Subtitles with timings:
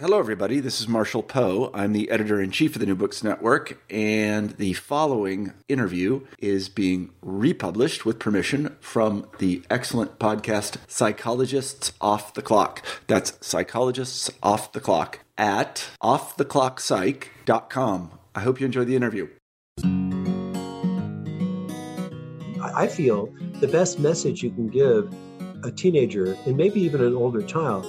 [0.00, 0.60] Hello, everybody.
[0.60, 1.72] This is Marshall Poe.
[1.74, 6.68] I'm the editor in chief of the New Books Network, and the following interview is
[6.68, 12.86] being republished with permission from the excellent podcast Psychologists Off the Clock.
[13.08, 18.18] That's Psychologists Off the Clock at offtheclockpsych.com.
[18.36, 19.26] I hope you enjoy the interview.
[22.62, 25.12] I feel the best message you can give
[25.64, 27.84] a teenager and maybe even an older child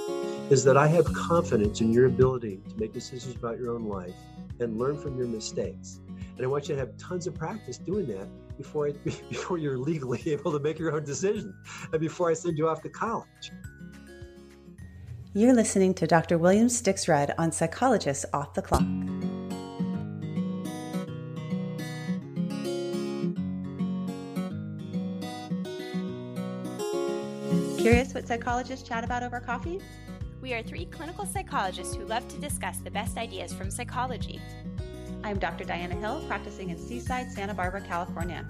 [0.50, 4.16] is that I have confidence in your ability to make decisions about your own life
[4.60, 6.00] and learn from your mistakes.
[6.08, 8.92] And I want you to have tons of practice doing that before I,
[9.30, 11.54] before you're legally able to make your own decision
[11.92, 13.52] and before I send you off to college.
[15.36, 16.40] You're listening to Dr.
[16.40, 18.82] William Stixrud on Psychologists Off the Clock.
[27.80, 29.80] Curious what psychologists chat about over coffee?
[30.42, 34.40] We are three clinical psychologists who love to discuss the best ideas from psychology.
[35.22, 35.66] I'm Dr.
[35.66, 38.48] Diana Hill, practicing in Seaside, Santa Barbara, California.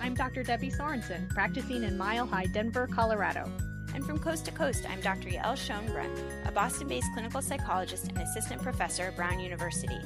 [0.00, 0.42] I'm Dr.
[0.42, 3.52] Debbie Sorensen, practicing in Mile High, Denver, Colorado.
[3.94, 5.28] And from coast to coast, I'm Dr.
[5.28, 10.00] Yael Schonbrun, a Boston based clinical psychologist and assistant professor at Brown University.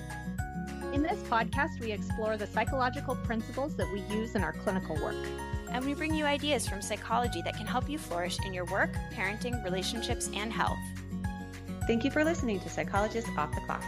[0.92, 5.24] In this podcast, we explore the psychological principles that we use in our clinical work.
[5.70, 8.90] And we bring you ideas from psychology that can help you flourish in your work,
[9.12, 10.78] parenting, relationships, and health.
[11.86, 13.84] Thank you for listening to Psychologists Off the Clock.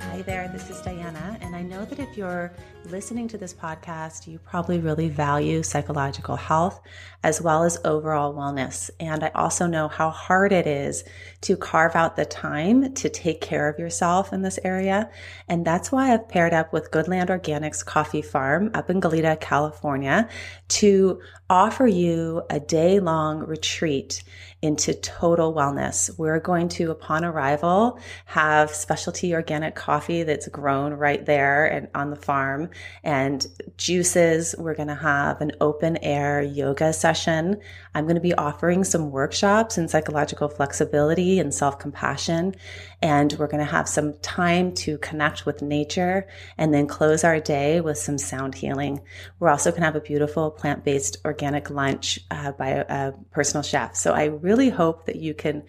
[0.00, 2.52] Hi there, this is Diana, and I know that if you're
[2.90, 6.80] listening to this podcast, you probably really value psychological health
[7.22, 8.90] as well as overall wellness.
[8.98, 11.04] And I also know how hard it is
[11.42, 15.10] to carve out the time to take care of yourself in this area.
[15.48, 20.28] And that's why I've paired up with Goodland Organics Coffee Farm up in Goleta, California
[20.68, 24.22] to offer you a day long retreat
[24.62, 26.10] into total wellness.
[26.18, 32.10] We're going to, upon arrival, have specialty organic coffee that's grown right there and on
[32.10, 32.70] the farm
[33.04, 33.46] and
[33.76, 34.54] juices.
[34.58, 37.60] We're going to have an open air yoga session.
[37.94, 42.54] I'm going to be offering some workshops in psychological flexibility and self compassion.
[43.02, 46.26] And we're going to have some time to connect with nature
[46.56, 49.00] and then close our day with some sound healing.
[49.38, 53.14] We're also going to have a beautiful plant based organic lunch uh, by a, a
[53.30, 53.96] personal chef.
[53.96, 55.64] So I really hope that you can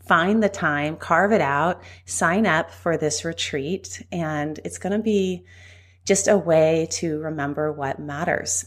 [0.00, 4.04] find the time, carve it out, sign up for this retreat.
[4.10, 5.44] And it's going to be
[6.04, 8.66] just a way to remember what matters.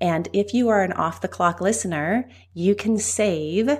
[0.00, 3.70] And if you are an off the clock listener, you can save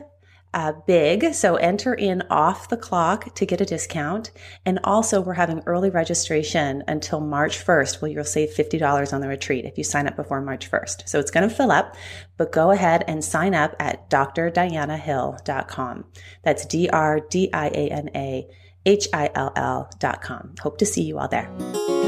[0.55, 1.35] uh, big.
[1.35, 4.31] So enter in off the clock to get a discount.
[4.67, 9.29] And also we're having early registration until March 1st where you'll save $50 on the
[9.29, 11.09] retreat if you sign up before March 1st.
[11.09, 11.97] So it's going to fill up,
[12.37, 16.05] but go ahead and sign up at drdianahill.com.
[16.43, 18.49] That's D-R-D-I-A-N-A
[18.85, 20.55] H-I-L-L dot com.
[20.61, 22.02] Hope to see you all there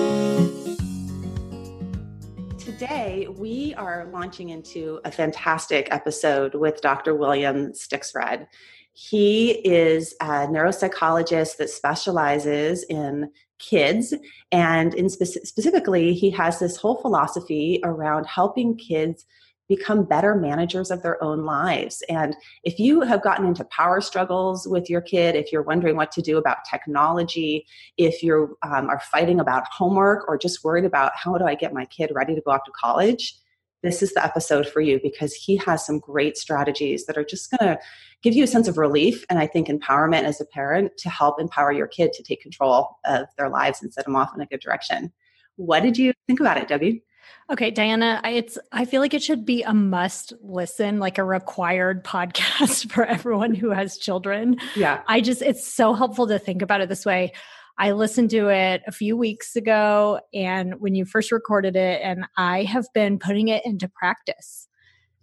[2.64, 7.14] today we are launching into a fantastic episode with Dr.
[7.14, 8.46] William Stixrud.
[8.94, 14.14] He is a neuropsychologist that specializes in kids,
[14.50, 19.26] and in spe- specifically, he has this whole philosophy around helping kids
[19.68, 22.02] become better managers of their own lives.
[22.08, 26.12] And if you have gotten into power struggles with your kid, if you're wondering what
[26.12, 27.66] to do about technology,
[27.96, 31.72] if you um, are fighting about homework or just worried about how do I get
[31.72, 33.34] my kid ready to go off to college,
[33.82, 37.50] this is the episode for you because he has some great strategies that are just
[37.50, 37.78] going to
[38.22, 41.38] give you a sense of relief and I think empowerment as a parent to help
[41.38, 44.46] empower your kid to take control of their lives and set them off in a
[44.46, 45.12] good direction.
[45.56, 47.04] What did you think about it, Debbie?
[47.50, 51.24] Okay, Diana, I, it's I feel like it should be a must listen, like a
[51.24, 54.58] required podcast for everyone who has children.
[54.74, 55.02] Yeah.
[55.06, 57.32] I just it's so helpful to think about it this way.
[57.76, 62.24] I listened to it a few weeks ago and when you first recorded it and
[62.36, 64.68] I have been putting it into practice.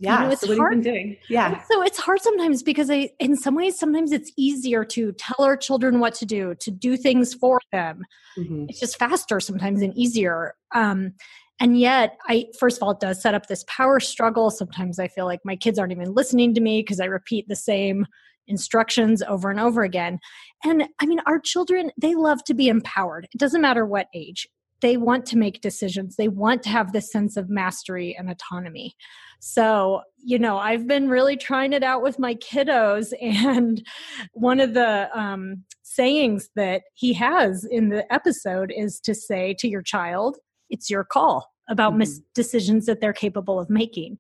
[0.02, 0.82] Yeah, you know, it's so hard.
[0.82, 1.16] doing?
[1.30, 1.62] Yeah.
[1.70, 5.56] So it's hard sometimes because I, in some ways, sometimes it's easier to tell our
[5.56, 8.04] children what to do, to do things for them.
[8.36, 8.66] Mm-hmm.
[8.68, 10.56] It's just faster sometimes and easier.
[10.74, 11.14] Um,
[11.62, 14.50] and yet, I first of all, it does set up this power struggle.
[14.50, 17.56] Sometimes I feel like my kids aren't even listening to me because I repeat the
[17.56, 18.08] same,
[18.48, 20.20] instructions over and over again.
[20.64, 23.28] And I mean, our children, they love to be empowered.
[23.32, 24.48] It doesn't matter what age.
[24.82, 26.16] They want to make decisions.
[26.16, 28.96] They want to have this sense of mastery and autonomy.
[29.40, 33.14] So, you know, I've been really trying it out with my kiddos.
[33.22, 33.86] And
[34.34, 39.68] one of the um, sayings that he has in the episode is to say to
[39.68, 40.38] your child,
[40.72, 42.00] it's your call about mm-hmm.
[42.00, 44.20] mis- decisions that they're capable of making.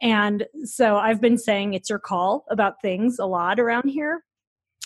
[0.00, 4.22] And so I've been saying it's your call about things a lot around here.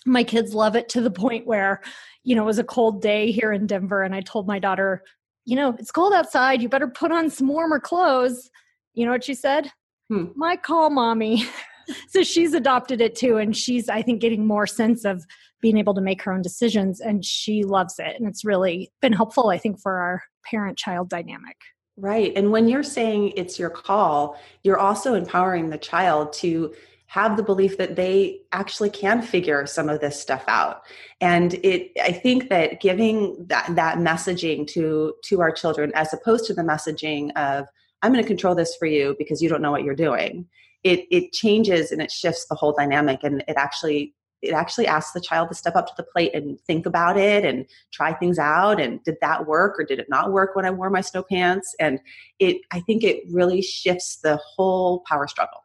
[0.05, 1.83] My kids love it to the point where,
[2.23, 5.03] you know, it was a cold day here in Denver, and I told my daughter,
[5.45, 6.63] you know, it's cold outside.
[6.63, 8.51] You better put on some warmer clothes.
[8.95, 9.71] You know what she said?
[10.09, 10.27] Hmm.
[10.35, 11.45] My call, mommy.
[12.09, 13.37] so she's adopted it too.
[13.37, 15.25] And she's, I think, getting more sense of
[15.61, 17.01] being able to make her own decisions.
[17.01, 18.17] And she loves it.
[18.19, 21.57] And it's really been helpful, I think, for our parent child dynamic.
[21.99, 22.33] Right.
[22.37, 26.75] And when you're saying it's your call, you're also empowering the child to
[27.07, 30.83] have the belief that they actually can figure some of this stuff out
[31.21, 36.45] and it i think that giving that that messaging to to our children as opposed
[36.45, 37.67] to the messaging of
[38.03, 40.47] i'm going to control this for you because you don't know what you're doing
[40.83, 44.13] it it changes and it shifts the whole dynamic and it actually
[44.47, 47.45] it actually asks the child to step up to the plate and think about it
[47.45, 50.71] and try things out and did that work or did it not work when i
[50.71, 51.75] wore my snow pants?
[51.79, 52.01] And
[52.39, 55.61] it i think it really shifts the whole power struggle.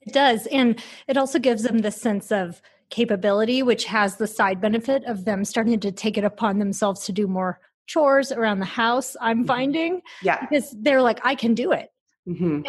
[0.00, 0.46] It does.
[0.46, 5.24] And it also gives them the sense of capability which has the side benefit of
[5.24, 7.58] them starting to take it upon themselves to do more
[7.88, 9.46] chores around the house i'm mm-hmm.
[9.46, 10.40] finding yeah.
[10.40, 11.88] because they're like i can do it.
[12.28, 12.62] Mm-hmm.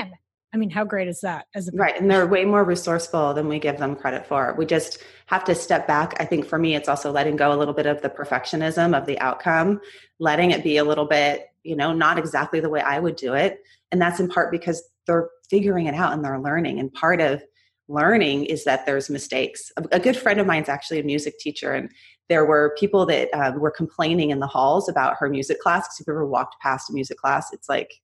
[0.57, 1.95] I mean, how great is that as a right?
[2.01, 4.55] And they're way more resourceful than we give them credit for.
[4.57, 6.15] We just have to step back.
[6.19, 9.05] I think for me, it's also letting go a little bit of the perfectionism of
[9.05, 9.79] the outcome,
[10.17, 13.35] letting it be a little bit, you know, not exactly the way I would do
[13.35, 13.59] it.
[13.91, 16.79] And that's in part because they're figuring it out and they're learning.
[16.79, 17.43] And part of
[17.87, 19.71] learning is that there's mistakes.
[19.91, 21.91] A, good friend of mine is actually a music teacher, and
[22.29, 25.87] there were people that um, were complaining in the halls about her music class.
[25.87, 28.01] Because if you ever walked past a music class, it's like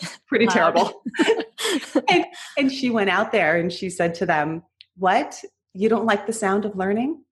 [0.26, 1.02] pretty terrible.
[2.08, 2.24] and,
[2.56, 4.62] and she went out there and she said to them,
[4.96, 5.42] What?
[5.74, 7.22] You don't like the sound of learning?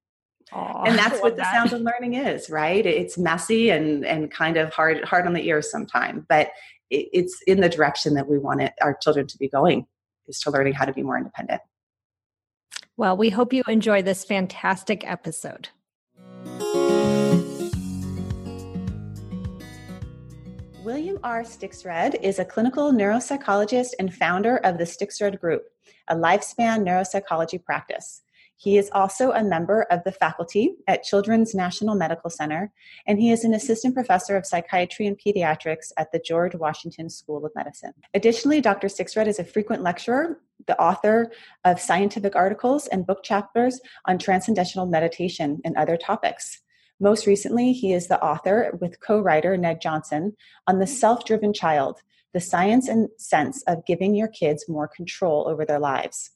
[0.52, 1.52] Aww, and that's what the that.
[1.52, 2.84] sound of learning is, right?
[2.84, 6.50] It's messy and and kind of hard hard on the ears sometimes, but
[6.90, 9.86] it, it's in the direction that we want it, our children to be going,
[10.28, 11.62] is to learning how to be more independent.
[12.96, 15.68] Well, we hope you enjoy this fantastic episode.
[20.86, 21.42] William R.
[21.42, 25.64] Stixrud is a clinical neuropsychologist and founder of the Stixrud Group,
[26.06, 28.22] a lifespan neuropsychology practice.
[28.56, 32.72] He is also a member of the faculty at Children's National Medical Center,
[33.04, 37.44] and he is an assistant professor of psychiatry and pediatrics at the George Washington School
[37.44, 37.92] of Medicine.
[38.14, 38.86] Additionally, Dr.
[38.86, 41.32] Stixrud is a frequent lecturer, the author
[41.64, 46.62] of scientific articles and book chapters on transcendental meditation and other topics.
[46.98, 50.34] Most recently, he is the author with co writer Ned Johnson
[50.66, 52.00] on The Self Driven Child
[52.32, 56.30] The Science and Sense of Giving Your Kids More Control Over Their Lives.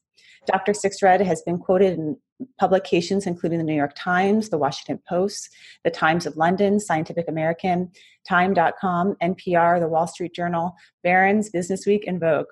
[0.47, 0.73] Dr.
[0.73, 2.17] Stixrud has been quoted in
[2.59, 5.49] publications including the New York Times, the Washington Post,
[5.85, 7.91] the Times of London, Scientific American,
[8.29, 12.47] Time.com, NPR, the Wall Street Journal, Barron's, Business Week, and Vogue.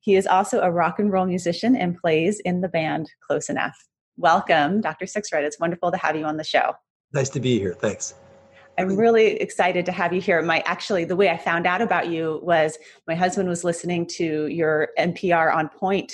[0.00, 3.76] He is also a rock and roll musician and plays in the band Close Enough.
[4.18, 5.06] Welcome, Dr.
[5.06, 5.44] Stixrud.
[5.44, 6.74] It's wonderful to have you on the show.
[7.14, 7.74] Nice to be here.
[7.74, 8.14] Thanks.
[8.76, 10.42] I'm really excited to have you here.
[10.42, 14.48] My actually the way I found out about you was my husband was listening to
[14.48, 16.12] your NPR on point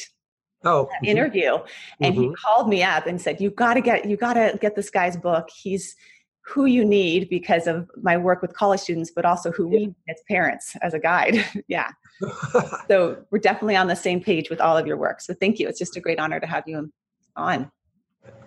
[0.65, 1.05] oh, mm-hmm.
[1.07, 1.59] interview
[2.01, 2.23] and mm-hmm.
[2.25, 4.91] he called me up and said you got to get you got to get this
[4.91, 5.49] guy's book.
[5.49, 5.97] He's
[6.43, 9.79] who you need because of my work with college students but also who yeah.
[9.79, 11.43] we as parents as a guide.
[11.69, 11.91] yeah.
[12.89, 15.23] so we're definitely on the same page with all of your work.
[15.23, 15.67] So thank you.
[15.67, 16.93] It's just a great honor to have you
[17.37, 17.71] on.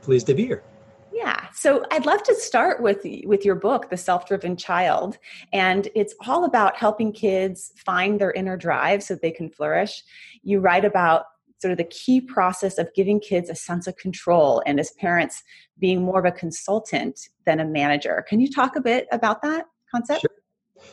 [0.01, 0.63] Pleased to be here.
[1.13, 1.47] Yeah.
[1.53, 5.17] So I'd love to start with with your book, The Self-Driven Child,
[5.51, 10.03] and it's all about helping kids find their inner drive so they can flourish.
[10.41, 11.25] You write about
[11.61, 15.43] sort of the key process of giving kids a sense of control and as parents
[15.79, 18.25] being more of a consultant than a manager.
[18.27, 20.21] Can you talk a bit about that concept?
[20.21, 20.31] Sure.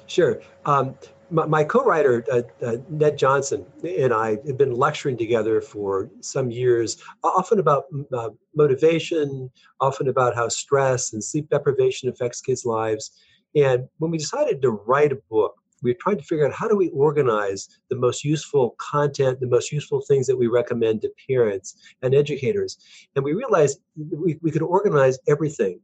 [0.06, 0.42] Sure.
[0.66, 0.94] Um,
[1.30, 6.50] my, my co-writer uh, uh, Ned Johnson and I have been lecturing together for some
[6.50, 13.10] years, often about uh, motivation, often about how stress and sleep deprivation affects kids' lives.
[13.54, 16.76] And when we decided to write a book, we tried to figure out how do
[16.76, 21.74] we organize the most useful content, the most useful things that we recommend to parents
[22.02, 22.76] and educators.
[23.16, 25.80] And we realized we, we could organize everything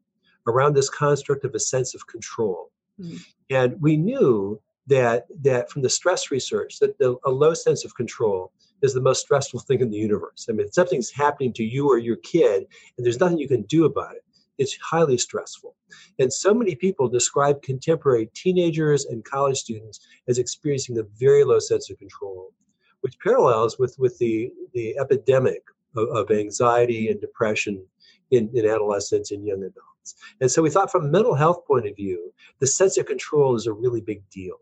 [0.47, 2.71] around this construct of a sense of control.
[3.00, 3.21] Mm.
[3.50, 7.95] And we knew that that from the stress research that the, a low sense of
[7.95, 8.52] control
[8.83, 10.47] is the most stressful thing in the universe.
[10.49, 12.66] I mean, something's happening to you or your kid,
[12.97, 14.23] and there's nothing you can do about it.
[14.59, 15.75] It's highly stressful.
[16.19, 21.59] And so many people describe contemporary teenagers and college students as experiencing a very low
[21.59, 22.52] sense of control,
[23.00, 25.62] which parallels with, with the, the epidemic
[25.97, 27.85] of, of anxiety and depression
[28.31, 29.96] in, in adolescents and young adults.
[30.41, 33.55] And so we thought from a mental health point of view, the sense of control
[33.57, 34.57] is a really big deal.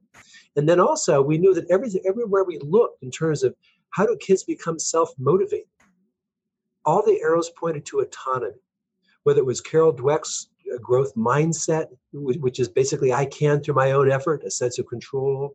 [0.56, 3.54] And then also we knew that everything everywhere we looked in terms of
[3.90, 5.66] how do kids become self-motivated,
[6.84, 8.54] all the arrows pointed to autonomy.
[9.22, 13.92] Whether it was Carol Dweck's uh, growth mindset, which is basically I can through my
[13.92, 15.54] own effort, a sense of control,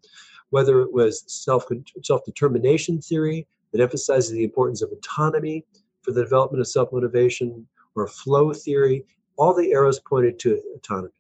[0.50, 1.66] whether it was self
[2.04, 5.66] self determination theory that emphasizes the importance of autonomy
[6.02, 9.06] for the development of self motivation, or flow theory,
[9.40, 11.14] all the arrows pointed to autonomy.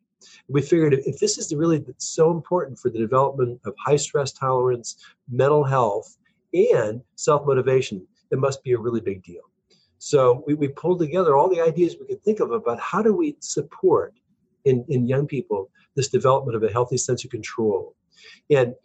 [0.49, 4.97] We figured if this is really so important for the development of high stress tolerance,
[5.31, 6.17] mental health,
[6.53, 9.43] and self motivation, it must be a really big deal.
[9.97, 13.13] So we, we pulled together all the ideas we could think of about how do
[13.13, 14.13] we support
[14.65, 17.95] in, in young people this development of a healthy sense of control.
[18.49, 18.75] And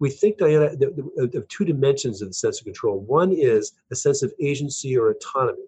[0.00, 0.70] we think, Diana,
[1.34, 3.00] of two dimensions of the sense of control.
[3.00, 5.64] One is a sense of agency or autonomy.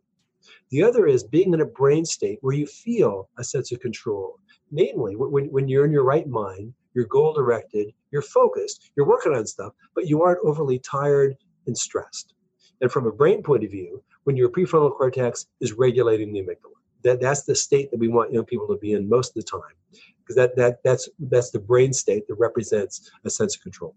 [0.70, 4.38] The other is being in a brain state where you feel a sense of control.
[4.70, 9.34] Namely, when, when you're in your right mind, you're goal directed, you're focused, you're working
[9.34, 11.36] on stuff, but you aren't overly tired
[11.66, 12.34] and stressed.
[12.80, 16.78] And from a brain point of view, when your prefrontal cortex is regulating the amygdala,
[17.02, 19.50] that, that's the state that we want young people to be in most of the
[19.50, 19.74] time,
[20.20, 23.94] because that, that, that's, that's the brain state that represents a sense of control.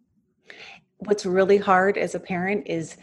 [1.00, 2.98] What's really hard as a parent is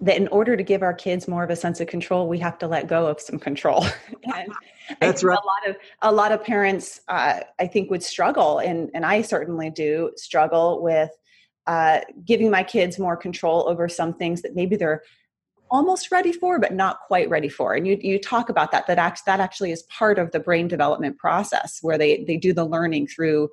[0.00, 2.58] that in order to give our kids more of a sense of control, we have
[2.58, 3.84] to let go of some control.
[4.34, 4.52] and
[5.00, 5.38] That's right.
[5.38, 9.22] A lot of a lot of parents, uh, I think, would struggle, and and I
[9.22, 11.10] certainly do struggle with
[11.66, 15.02] uh, giving my kids more control over some things that maybe they're
[15.70, 17.74] almost ready for, but not quite ready for.
[17.74, 20.68] And you you talk about that that act, that actually is part of the brain
[20.68, 23.50] development process where they they do the learning through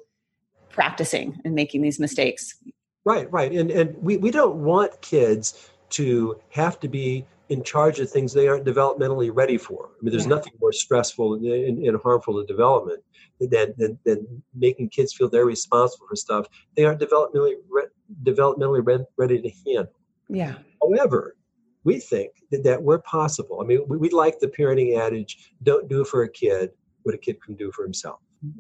[0.69, 2.55] practicing and making these mistakes.
[3.03, 7.99] Right, right, and and we we don't want kids to have to be in charge
[7.99, 9.91] of things they aren't developmentally ready for.
[9.91, 10.35] I mean, there's yeah.
[10.35, 13.03] nothing more stressful and, and, and, harmful to development
[13.39, 17.87] than, than, than making kids feel they're responsible for stuff they aren't developmentally re-
[18.23, 19.93] developmentally re- ready to handle.
[20.27, 20.55] Yeah.
[20.81, 21.35] However,
[21.83, 23.61] we think that, that we're possible.
[23.61, 26.71] I mean, we, we like the parenting adage: "Don't do for a kid
[27.03, 28.19] what a kid can do for himself."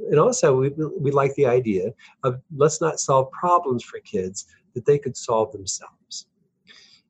[0.09, 1.91] And also, we, we like the idea
[2.23, 6.27] of let's not solve problems for kids that they could solve themselves.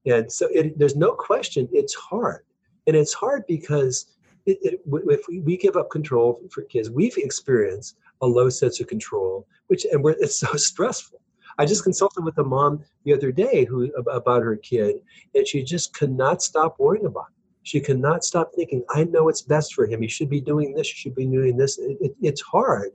[0.05, 2.43] And so it, there's no question it's hard.
[2.87, 4.05] And it's hard because
[4.45, 8.79] it, it, if we, we, give up control for kids, we've experienced a low sense
[8.79, 11.19] of control, which and it's so stressful.
[11.57, 14.97] I just consulted with a mom the other day who about her kid,
[15.33, 17.35] and she just cannot stop worrying about it.
[17.63, 20.01] She cannot stop thinking, I know what's best for him.
[20.01, 21.79] He should be doing this, he should be doing this.
[21.79, 22.91] It, it's hard.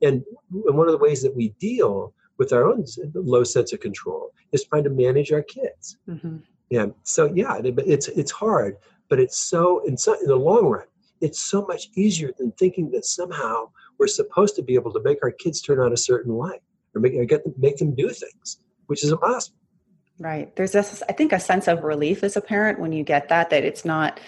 [0.00, 4.30] And one of the ways that we deal with our own low sense of control
[4.52, 5.98] is trying to manage our kids.
[6.08, 6.38] Mm-hmm.
[6.70, 6.86] Yeah.
[7.02, 8.76] So yeah, it's it's hard,
[9.08, 10.86] but it's so in so in the long run,
[11.20, 15.18] it's so much easier than thinking that somehow we're supposed to be able to make
[15.22, 16.60] our kids turn out a certain way
[16.94, 19.58] or make or get them, make them do things, which is impossible.
[20.18, 20.54] Right.
[20.54, 23.50] There's this, I think, a sense of relief as a parent when you get that
[23.50, 24.20] that it's not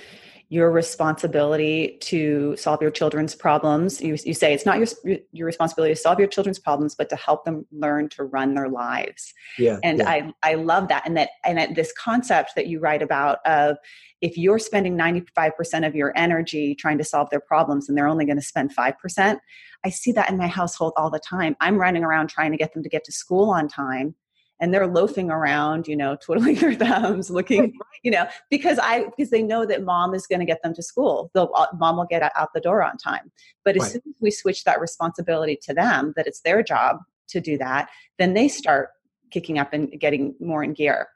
[0.48, 4.00] your responsibility to solve your children's problems.
[4.00, 7.16] You, you say it's not your your responsibility to solve your children's problems, but to
[7.16, 9.34] help them learn to run their lives.
[9.58, 10.08] Yeah, and yeah.
[10.08, 13.76] I I love that, and that and that this concept that you write about of
[14.22, 18.24] if you're spending 95% of your energy trying to solve their problems and they're only
[18.24, 19.38] going to spend 5%,
[19.84, 21.54] I see that in my household all the time.
[21.60, 24.14] I'm running around trying to get them to get to school on time
[24.60, 29.30] and they're loafing around, you know, twiddling their thumbs, looking, you know, because I because
[29.30, 31.30] they know that mom is going to get them to school.
[31.34, 33.30] They'll uh, mom will get out the door on time.
[33.64, 33.92] But as right.
[33.92, 36.98] soon as we switch that responsibility to them, that it's their job
[37.28, 38.90] to do that, then they start
[39.30, 41.08] kicking up and getting more in gear.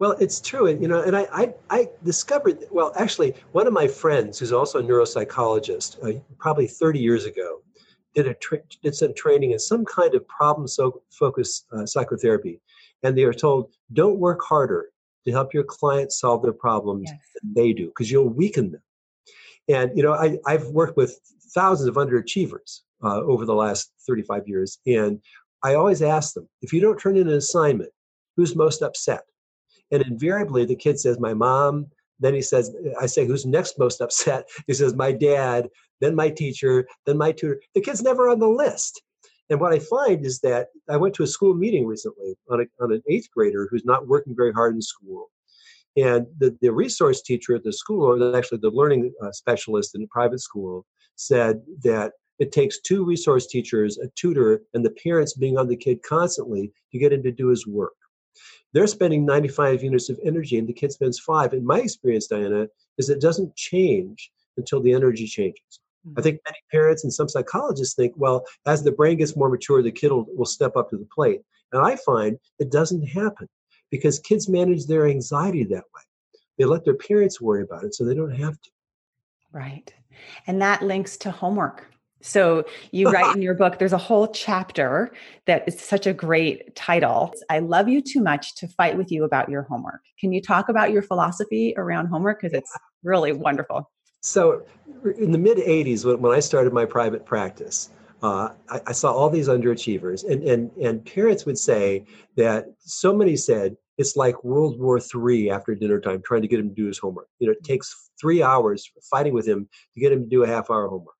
[0.00, 2.64] Well, it's true, and you know, and I, I, I discovered.
[2.70, 7.62] Well, actually, one of my friends, who's also a neuropsychologist, uh, probably 30 years ago,
[8.14, 12.60] did a tra- did some training in some kind of problem so focused uh, psychotherapy,
[13.02, 14.86] and they are told, don't work harder
[15.26, 17.18] to help your clients solve their problems yes.
[17.42, 18.82] than they do, because you'll weaken them.
[19.68, 21.18] And you know, I, I've worked with
[21.54, 25.20] thousands of underachievers uh, over the last 35 years, and
[25.62, 27.90] I always ask them, if you don't turn in an assignment,
[28.36, 29.22] who's most upset?
[29.90, 31.86] And invariably, the kid says, "My mom."
[32.20, 35.68] Then he says, "I say, who's next most upset?" He says, "My dad."
[36.00, 36.86] Then my teacher.
[37.06, 37.60] Then my tutor.
[37.74, 39.02] The kid's never on the list.
[39.50, 42.84] And what I find is that I went to a school meeting recently on, a,
[42.84, 45.30] on an eighth grader who's not working very hard in school.
[45.96, 50.02] And the, the resource teacher at the school, or actually the learning uh, specialist in
[50.02, 50.84] the private school,
[51.16, 55.76] said that it takes two resource teachers, a tutor, and the parents being on the
[55.76, 57.94] kid constantly to get him to do his work.
[58.72, 61.52] They're spending 95 units of energy, and the kid spends five.
[61.52, 65.80] In my experience, Diana, is it doesn't change until the energy changes.
[66.06, 66.22] I mm-hmm.
[66.22, 69.92] think many parents and some psychologists think, well, as the brain gets more mature, the
[69.92, 71.40] kid will, will step up to the plate.
[71.72, 73.48] And I find it doesn't happen
[73.90, 76.02] because kids manage their anxiety that way.
[76.58, 78.70] They let their parents worry about it so they don't have to.
[79.52, 79.92] Right.
[80.46, 81.86] And that links to homework.
[82.20, 85.12] So you write in your book, there's a whole chapter
[85.46, 87.32] that is such a great title.
[87.48, 90.00] I love you too much to fight with you about your homework.
[90.18, 92.40] Can you talk about your philosophy around homework?
[92.40, 93.90] Because it's really wonderful.
[94.20, 94.64] So,
[95.18, 97.90] in the mid 80s, when, when I started my private practice,
[98.22, 102.04] uh, I, I, saw all these underachievers, and, and, and parents would say
[102.36, 106.60] that so many said it's like World War III after dinner time, trying to get
[106.60, 107.28] him to do his homework.
[107.38, 110.46] You know, it takes three hours fighting with him to get him to do a
[110.46, 111.14] half hour homework.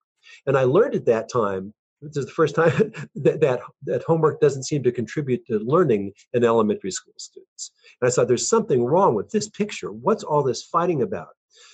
[0.47, 4.41] And I learned at that time, this is the first time that, that, that homework
[4.41, 7.73] doesn't seem to contribute to learning in elementary school students.
[8.01, 9.93] And I thought there's something wrong with this picture.
[9.93, 11.29] What's all this fighting about?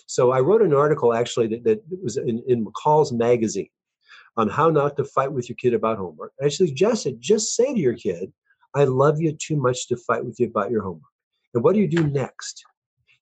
[0.07, 3.69] So I wrote an article actually that, that was in, in McCall's magazine
[4.37, 6.33] on how not to fight with your kid about homework.
[6.43, 8.33] I suggested just say to your kid,
[8.75, 11.03] I love you too much to fight with you about your homework.
[11.55, 12.64] And what do you do next?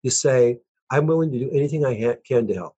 [0.02, 0.58] You say,
[0.90, 2.74] I'm willing to do anything I ha- can to help.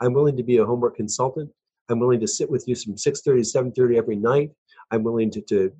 [0.00, 1.50] I'm willing to be a homework consultant.
[1.88, 4.50] I'm willing to sit with you from 6.30 to 7.30 every night.
[4.90, 5.72] I'm willing to, to,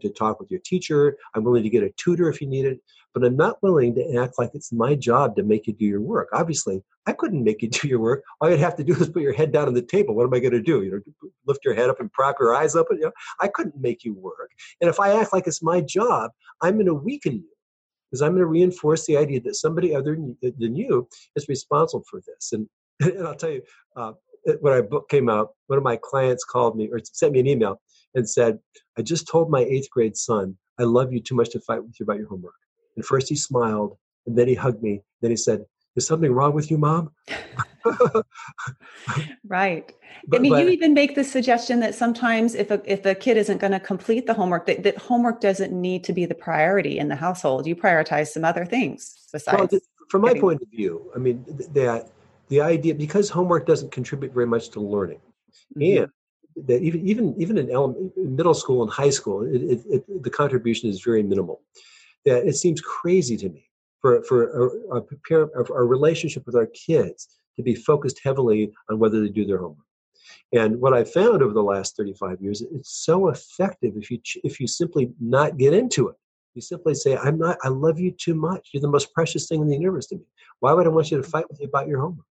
[0.00, 1.16] to, talk with your teacher.
[1.34, 2.80] I'm willing to get a tutor if you need it.
[3.14, 6.00] But I'm not willing to act like it's my job to make you do your
[6.00, 6.28] work.
[6.32, 8.22] Obviously, I couldn't make you do your work.
[8.40, 10.14] All you'd have to do is put your head down on the table.
[10.14, 10.82] What am I going to do?
[10.82, 12.86] You know, lift your head up and prop your eyes up.
[12.90, 14.50] And, you know, I couldn't make you work.
[14.80, 16.30] And if I act like it's my job,
[16.62, 17.48] I'm going to weaken you
[18.10, 22.20] because I'm going to reinforce the idea that somebody other than you is responsible for
[22.26, 22.52] this.
[22.52, 22.68] And,
[23.00, 23.62] and I'll tell you,
[23.96, 24.12] uh,
[24.60, 27.46] when our book came out, one of my clients called me or sent me an
[27.46, 27.80] email
[28.14, 28.58] and said,
[28.98, 31.98] I just told my eighth grade son, I love you too much to fight with
[31.98, 32.54] you about your homework.
[32.96, 33.96] And first he smiled,
[34.26, 35.02] and then he hugged me.
[35.20, 35.64] Then he said,
[35.96, 37.10] Is something wrong with you, mom?
[39.46, 39.92] right.
[40.26, 43.14] But, I mean, but, you even make the suggestion that sometimes if a if a
[43.14, 46.34] kid isn't going to complete the homework, that, that homework doesn't need to be the
[46.34, 47.66] priority in the household.
[47.66, 49.72] You prioritize some other things besides.
[49.72, 52.10] Well, from my point of view, I mean that
[52.48, 55.20] the idea because homework doesn't contribute very much to learning,
[55.76, 56.04] mm-hmm.
[56.04, 56.12] and
[56.56, 60.88] that even even even in middle school and high school, it, it, it, the contribution
[60.88, 61.60] is very minimal.
[62.24, 63.68] That it seems crazy to me
[64.00, 68.98] for for a, a, parent, a relationship with our kids to be focused heavily on
[68.98, 69.86] whether they do their homework.
[70.52, 74.60] And what I found over the last 35 years, it's so effective if you if
[74.60, 76.16] you simply not get into it.
[76.54, 77.56] You simply say, "I'm not.
[77.62, 78.70] I love you too much.
[78.72, 80.24] You're the most precious thing in the universe to me.
[80.60, 82.26] Why would I want you to fight with you about your homework?"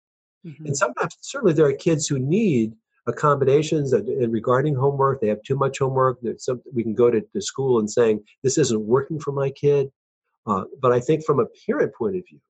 [0.45, 0.67] Mm-hmm.
[0.67, 2.75] And sometimes, certainly, there are kids who need
[3.09, 5.21] accommodations and regarding homework.
[5.21, 6.19] They have too much homework.
[6.37, 9.91] Some, we can go to, to school and saying, this isn't working for my kid.
[10.47, 12.41] Uh, but I think from a parent point of view,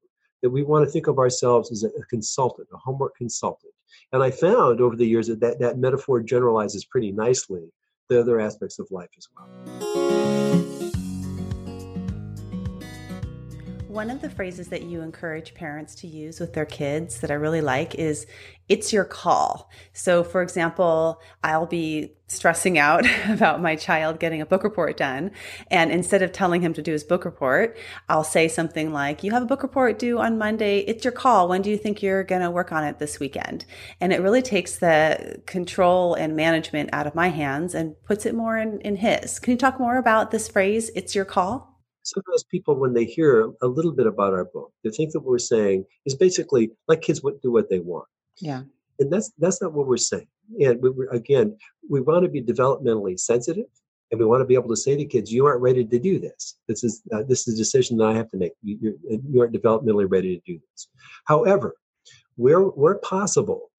[0.42, 3.72] that we want to think of ourselves as a, a consultant, a homework consultant.
[4.12, 7.72] And I found over the years that, that that metaphor generalizes pretty nicely
[8.08, 10.07] the other aspects of life as well.
[13.98, 17.34] One of the phrases that you encourage parents to use with their kids that I
[17.34, 18.28] really like is
[18.68, 19.72] it's your call.
[19.92, 25.32] So, for example, I'll be stressing out about my child getting a book report done.
[25.68, 27.76] And instead of telling him to do his book report,
[28.08, 30.78] I'll say something like, You have a book report due on Monday.
[30.78, 31.48] It's your call.
[31.48, 33.64] When do you think you're going to work on it this weekend?
[34.00, 38.34] And it really takes the control and management out of my hands and puts it
[38.36, 39.40] more in, in his.
[39.40, 41.67] Can you talk more about this phrase, It's your call?
[42.08, 45.30] Sometimes people, when they hear a little bit about our book, they think that what
[45.30, 48.06] we're saying is basically let kids do what they want.
[48.40, 48.62] Yeah.
[48.98, 50.28] And that's that's not what we're saying.
[50.60, 51.56] And we, again,
[51.88, 53.66] we want to be developmentally sensitive,
[54.10, 56.18] and we want to be able to say to kids, "You aren't ready to do
[56.18, 56.56] this.
[56.66, 58.52] This is uh, this is a decision that I have to make.
[58.62, 60.88] You, you aren't developmentally ready to do this."
[61.26, 61.74] However,
[62.36, 63.70] where where possible,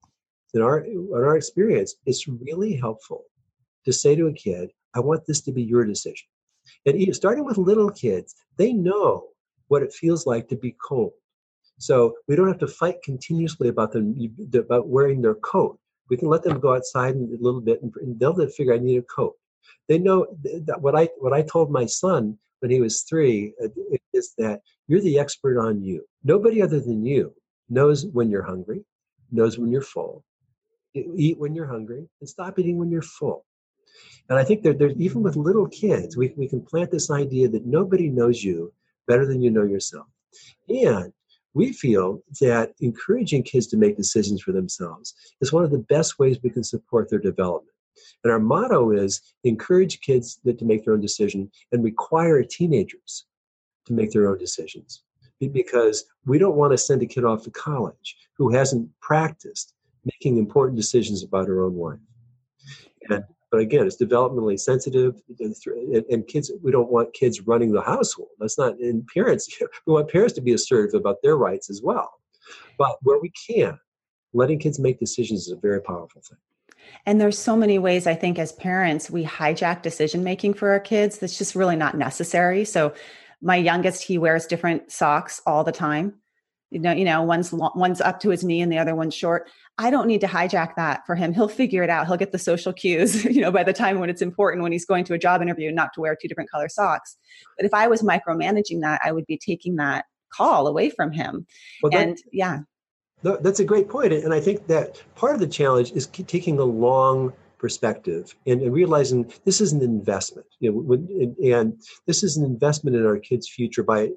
[0.53, 3.25] in our in our experience, it's really helpful
[3.85, 6.27] to say to a kid, "I want this to be your decision."
[6.85, 9.27] And starting with little kids, they know
[9.67, 11.13] what it feels like to be cold.
[11.77, 14.15] So we don't have to fight continuously about them
[14.53, 15.79] about wearing their coat.
[16.09, 19.03] We can let them go outside a little bit, and they'll figure I need a
[19.03, 19.35] coat.
[19.87, 20.27] They know
[20.65, 23.67] that what I what I told my son when he was three uh,
[24.13, 26.05] is that you're the expert on you.
[26.23, 27.33] Nobody other than you
[27.69, 28.83] knows when you're hungry,
[29.31, 30.23] knows when you're full.
[30.95, 33.45] Eat when you're hungry, and stop eating when you're full.
[34.29, 37.49] And I think that there's even with little kids, we, we can plant this idea
[37.49, 38.71] that nobody knows you
[39.07, 40.07] better than you know yourself.
[40.69, 41.11] And
[41.55, 46.19] we feel that encouraging kids to make decisions for themselves is one of the best
[46.19, 47.75] ways we can support their development.
[48.23, 53.25] And our motto is encourage kids to make their own decision and require teenagers
[53.87, 55.01] to make their own decisions.
[55.39, 59.73] Because we don't want to send a kid off to college who hasn't practiced
[60.05, 61.99] making important decisions about her own life.
[63.09, 66.51] And but again, it's developmentally sensitive, and kids.
[66.61, 68.29] We don't want kids running the household.
[68.39, 68.79] That's not.
[68.79, 69.49] in parents,
[69.87, 72.11] we want parents to be assertive about their rights as well.
[72.77, 73.79] But where we can,
[74.33, 76.37] letting kids make decisions is a very powerful thing.
[77.05, 80.79] And there's so many ways I think as parents we hijack decision making for our
[80.79, 82.65] kids that's just really not necessary.
[82.65, 82.93] So
[83.41, 86.13] my youngest he wears different socks all the time
[86.71, 89.49] you know you know one's one's up to his knee and the other one's short
[89.79, 91.33] i don't need to hijack that for him.
[91.33, 92.05] He'll figure it out.
[92.05, 94.85] He'll get the social cues you know by the time when it's important when he's
[94.85, 97.17] going to a job interview not to wear two different color socks.
[97.57, 101.47] But if i was micromanaging that i would be taking that call away from him.
[101.81, 102.59] Well, that, and yeah.
[103.23, 104.13] That's a great point.
[104.13, 108.73] and i think that part of the challenge is taking a long perspective and, and,
[108.73, 113.17] realizing this is an investment you know and, and this is an investment in our
[113.17, 114.09] kids future by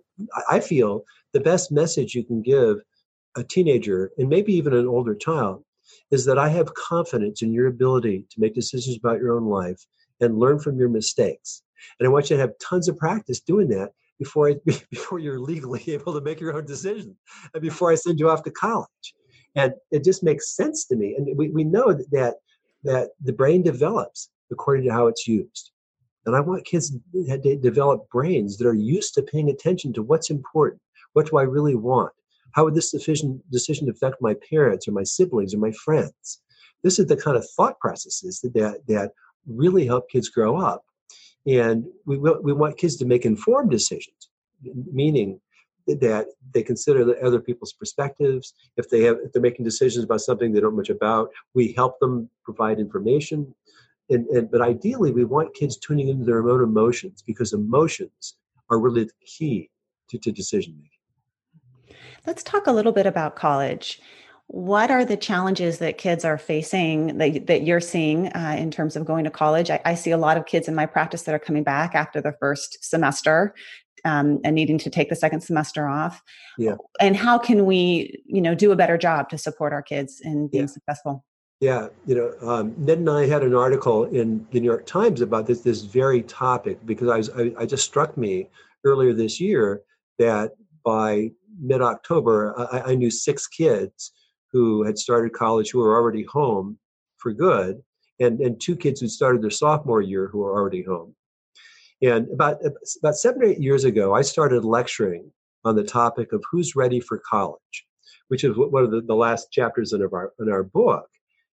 [0.48, 2.76] i feel the best message you can give
[3.36, 5.64] a teenager and maybe even an older child
[6.10, 9.84] is that i have confidence in your ability to make decisions about your own life
[10.20, 11.62] and learn from your mistakes
[11.98, 14.56] and i want you to have tons of practice doing that before I,
[14.90, 17.16] before you're legally able to make your own decisions
[17.54, 19.14] and before i send you off to college
[19.54, 22.36] and it just makes sense to me and we, we know that
[22.84, 25.72] that the brain develops according to how it's used.
[26.26, 30.30] And I want kids to develop brains that are used to paying attention to what's
[30.30, 30.80] important.
[31.14, 32.12] What do I really want?
[32.52, 36.40] How would this decision, decision affect my parents or my siblings or my friends?
[36.82, 39.12] This is the kind of thought processes that, that, that
[39.46, 40.84] really help kids grow up.
[41.46, 44.28] And we, we want kids to make informed decisions,
[44.92, 45.40] meaning
[45.86, 48.54] that they consider the other people's perspectives.
[48.76, 51.98] If they have, if they're making decisions about something they don't much about, we help
[51.98, 53.52] them provide information.
[54.08, 58.36] And, and but ideally, we want kids tuning into their own emotions because emotions
[58.70, 59.70] are really the key
[60.10, 60.91] to, to decision making.
[62.26, 64.00] Let's talk a little bit about college.
[64.46, 68.96] What are the challenges that kids are facing that, that you're seeing uh, in terms
[68.96, 69.70] of going to college?
[69.70, 72.20] I, I, see a lot of kids in my practice that are coming back after
[72.20, 73.54] the first semester
[74.04, 76.22] um, and needing to take the second semester off.
[76.58, 76.76] Yeah.
[77.00, 80.48] And how can we, you know, do a better job to support our kids in
[80.48, 80.70] being yeah.
[80.70, 81.24] successful?
[81.60, 85.20] Yeah, you know, um, Ned and I had an article in the New York Times
[85.20, 88.50] about this this very topic because I was I, I just struck me
[88.84, 89.82] earlier this year
[90.18, 94.12] that by mid October I, I knew six kids
[94.52, 96.78] who had started college who were already home
[97.18, 97.82] for good,
[98.20, 101.14] and and two kids who started their sophomore year who were already home.
[102.02, 102.58] And about
[103.00, 105.30] about seven or eight years ago, I started lecturing
[105.64, 107.86] on the topic of who's ready for college,
[108.28, 111.06] which is one of the, the last chapters in our in our book.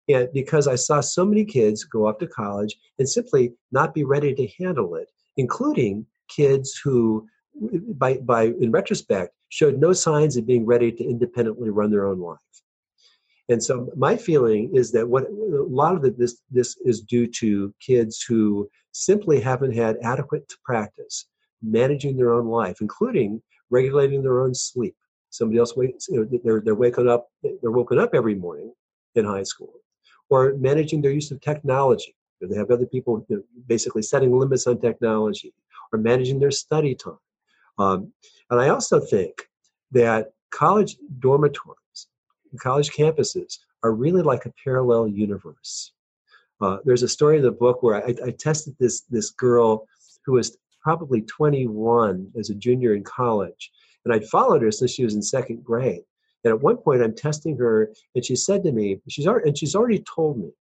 [0.09, 4.03] And because I saw so many kids go off to college and simply not be
[4.03, 7.27] ready to handle it, including kids who,
[7.97, 12.19] by by in retrospect, showed no signs of being ready to independently run their own
[12.19, 12.39] life.
[13.49, 17.27] And so my feeling is that what a lot of the, this this is due
[17.27, 21.25] to kids who simply haven't had adequate practice
[21.61, 24.95] managing their own life, including regulating their own sleep.
[25.29, 28.73] Somebody else wakes, you know, they're, they're waking up, they're woken up every morning
[29.15, 29.73] in high school,
[30.29, 32.15] or managing their use of technology.
[32.41, 33.25] They have other people
[33.67, 35.53] basically setting limits on technology,
[35.91, 37.17] or managing their study time.
[37.79, 38.11] Um,
[38.49, 39.47] and I also think
[39.91, 42.07] that college dormitories,
[42.59, 45.93] college campuses are really like a parallel universe.
[46.61, 49.87] Uh, there's a story in the book where I, I, tested this this girl
[50.25, 53.71] who was probably 21 as a junior in college,
[54.03, 56.03] and I'd followed her since she was in second grade.
[56.43, 59.57] And at one point, I'm testing her, and she said to me, she's already, and
[59.57, 60.51] she's already told me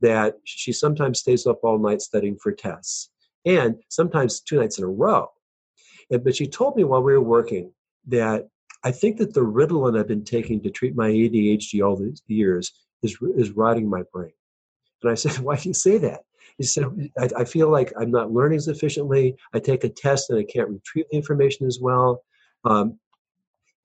[0.00, 3.10] that she sometimes stays up all night studying for tests,
[3.44, 5.30] and sometimes two nights in a row.
[6.10, 7.72] And, but she told me while we were working
[8.08, 8.48] that
[8.82, 12.72] I think that the Ritalin I've been taking to treat my ADHD all these years
[13.02, 14.32] is is rotting my brain.
[15.02, 16.20] And I said, Why do you say that?
[16.58, 16.84] He said,
[17.18, 19.36] I, I, feel like I'm not learning sufficiently.
[19.54, 22.22] I take a test and I can't retrieve the information as well.
[22.64, 22.98] Um,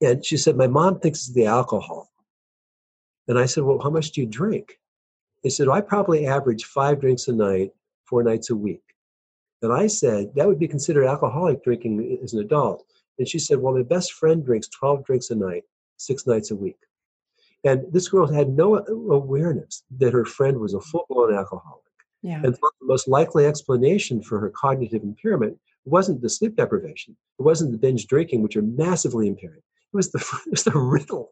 [0.02, 2.12] and she said, My mom thinks it's the alcohol.
[3.28, 4.78] And I said, Well, how much do you drink?
[5.46, 7.70] He said, well, I probably average five drinks a night,
[8.06, 8.82] four nights a week.
[9.62, 12.86] And I said, That would be considered alcoholic drinking as an adult.
[13.18, 15.64] And she said, Well, my best friend drinks 12 drinks a night,
[15.98, 16.78] six nights a week.
[17.64, 21.82] And this girl had no awareness that her friend was a full blown alcoholic.
[22.22, 22.42] Yeah.
[22.44, 27.72] And the most likely explanation for her cognitive impairment wasn't the sleep deprivation, it wasn't
[27.72, 29.62] the binge drinking, which are massively impairing.
[29.94, 31.28] It was the it was the Ritalin.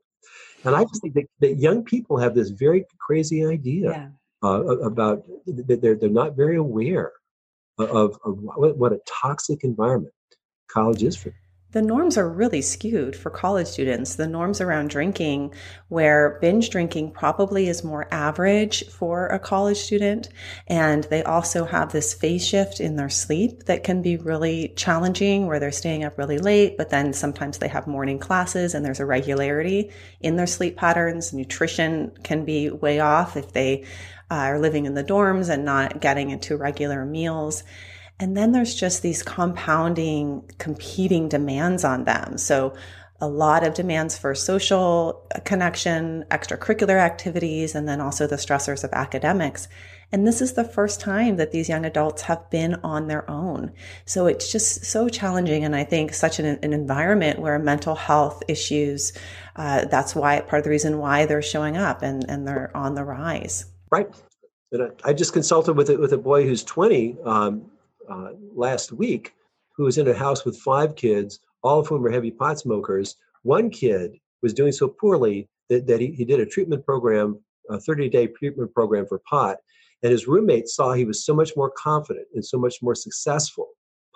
[0.66, 4.08] And I just think that, that young people have this very crazy idea yeah.
[4.44, 7.12] uh, about that they're they're not very aware
[7.78, 10.14] of, of what, a toxic environment
[10.68, 11.38] college is for them
[11.74, 14.16] the norms are really skewed for college students.
[14.16, 15.56] The norms around drinking,
[15.88, 20.30] where binge drinking probably is more average for a college student.
[20.68, 25.48] And they also have this phase shift in their sleep that can be really challenging,
[25.48, 29.00] where they're staying up really late, but then sometimes they have morning classes and there's
[29.00, 31.34] a regularity in their sleep patterns.
[31.34, 33.84] Nutrition can be way off if they
[34.34, 37.63] uh, are living in the dorms and not getting into regular meals.
[38.19, 42.39] And then there's just these compounding, competing demands on them.
[42.39, 42.74] So
[43.22, 48.91] a lot of demands for social connection, extracurricular activities, and then also the stressors of
[48.91, 49.67] academics.
[50.12, 53.72] And this is the first time that these young adults have been on their own.
[54.06, 55.63] So it's just so challenging.
[55.63, 59.13] And I think such an, an environment where mental health issues,
[59.56, 62.96] uh, that's why part of the reason why they're showing up and, and they're on
[62.96, 63.65] the rise.
[63.93, 64.10] Right.
[64.71, 67.69] And I, I just consulted with, with a boy who's 20 um,
[68.10, 69.34] uh, last week
[69.75, 73.17] who was in a house with five kids, all of whom were heavy pot smokers.
[73.43, 77.79] One kid was doing so poorly that, that he, he did a treatment program, a
[77.79, 79.58] 30 day treatment program for pot.
[80.01, 83.67] And his roommate saw he was so much more confident and so much more successful,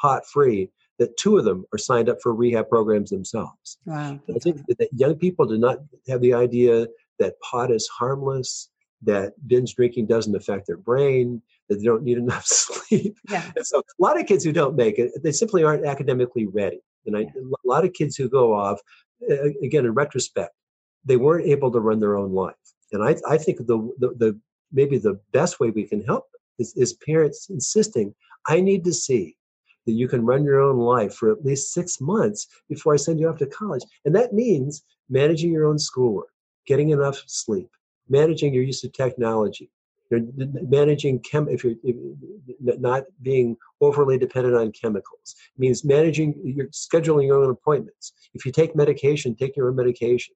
[0.01, 3.77] pot free, that two of them are signed up for rehab programs themselves.
[3.85, 4.19] Wow.
[4.27, 6.87] I think that young people do not have the idea
[7.19, 8.69] that pot is harmless,
[9.03, 13.17] that binge drinking doesn't affect their brain, that they don't need enough sleep.
[13.29, 13.51] Yeah.
[13.55, 16.81] And so a lot of kids who don't make it, they simply aren't academically ready.
[17.05, 18.79] And I, a lot of kids who go off,
[19.63, 20.53] again, in retrospect,
[21.05, 22.55] they weren't able to run their own life.
[22.91, 24.39] And I, I think the, the, the
[24.71, 26.25] maybe the best way we can help
[26.59, 28.13] is, is parents insisting,
[28.47, 29.37] I need to see
[29.85, 33.19] that you can run your own life for at least six months before I send
[33.19, 33.83] you off to college.
[34.05, 36.29] And that means managing your own schoolwork,
[36.65, 37.69] getting enough sleep,
[38.09, 39.69] managing your use of technology,
[40.09, 40.21] you're
[40.67, 41.95] managing chem if you're if,
[42.79, 48.13] not being overly dependent on chemicals it means managing you're scheduling your own appointments.
[48.33, 50.35] If you take medication take your own medication.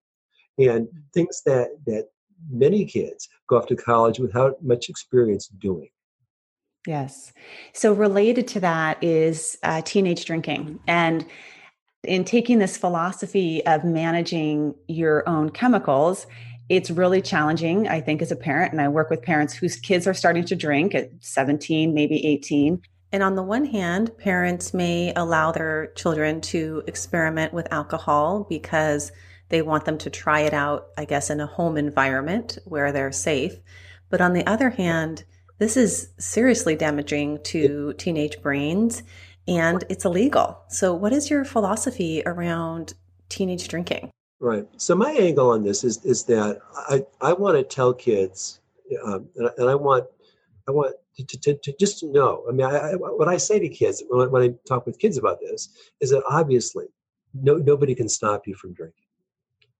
[0.58, 2.10] And things that that
[2.50, 5.90] many kids go off to college without much experience doing.
[6.88, 7.32] Yes.
[7.74, 10.80] So related to that is uh, teenage drinking.
[10.88, 11.26] And
[12.04, 16.26] in taking this philosophy of managing your own chemicals
[16.72, 18.72] it's really challenging, I think, as a parent.
[18.72, 22.82] And I work with parents whose kids are starting to drink at 17, maybe 18.
[23.12, 29.12] And on the one hand, parents may allow their children to experiment with alcohol because
[29.50, 33.12] they want them to try it out, I guess, in a home environment where they're
[33.12, 33.60] safe.
[34.10, 35.26] But on the other hand,
[35.58, 39.04] this is seriously damaging to teenage brains
[39.46, 40.62] and it's illegal.
[40.70, 42.94] So, what is your philosophy around
[43.28, 44.12] teenage drinking?
[44.42, 44.68] Right.
[44.78, 48.60] So my angle on this is is that I I want to tell kids,
[49.06, 50.06] um, and, I, and, I want
[50.68, 52.44] I want to, to, to, just to know.
[52.50, 55.20] I mean, I, I, what I say to kids when, when I talk with kids
[55.20, 56.88] about this is that obviously,
[57.36, 59.06] no nobody can stop you from drinking.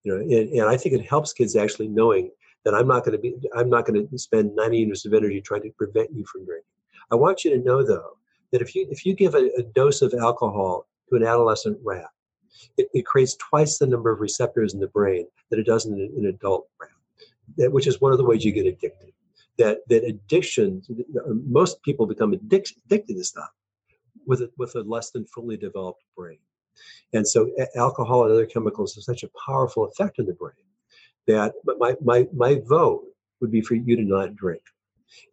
[0.04, 2.30] You know, and, and I think it helps kids actually knowing
[2.64, 5.42] that I'm not going to be I'm not going to spend 90 units of energy
[5.42, 6.70] trying to prevent you from drinking.
[7.12, 8.18] I want you to know though
[8.52, 12.12] that if you if you give a, a dose of alcohol to an adolescent rat
[12.78, 15.94] it, it, creates twice the number of receptors in the brain that it does in
[15.94, 16.92] an adult brain,
[17.58, 19.12] that, which is one of the ways you get addicted.
[19.58, 20.82] That that addiction,
[21.48, 23.52] most people become addic- addicted to stuff
[24.26, 26.40] with a, with a less than fully developed brain.
[27.14, 30.54] And so alcohol and other chemicals have such a powerful effect on the brain
[31.28, 33.04] that my, my, my vote
[33.40, 34.62] would be for you to not drink.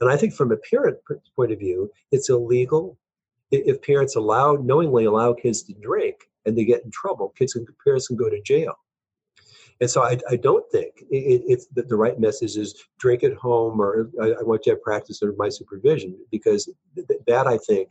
[0.00, 0.98] And I think from a parent
[1.36, 2.98] point of view, it's illegal
[3.50, 7.32] if parents allow knowingly allow kids to drink and they get in trouble.
[7.38, 8.74] Kids and parents can go to jail.
[9.80, 13.34] And so I, I don't think it, it's the, the, right message is drink at
[13.34, 17.58] home or I, I, want you to practice under my supervision because th- that I
[17.58, 17.90] think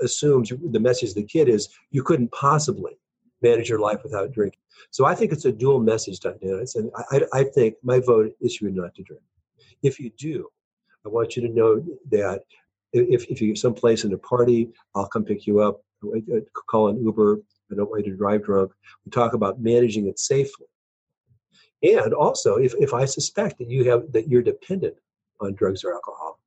[0.00, 2.98] assumes the message the kid is you couldn't possibly
[3.42, 4.58] manage your life without drinking.
[4.90, 6.64] So I think it's a dual message, Diana.
[6.74, 9.22] And I, I think my vote is you not to drink.
[9.82, 10.48] If you do,
[11.06, 12.42] I want you to know that
[12.92, 16.88] if, if you're someplace in a party, I'll come pick you up, uh, uh, call
[16.88, 18.72] an Uber, I don't want you to drive drunk.
[19.04, 20.66] We talk about managing it safely.
[21.82, 24.96] And also, if, if I suspect that you have that you're dependent
[25.40, 26.38] on drugs or alcohol,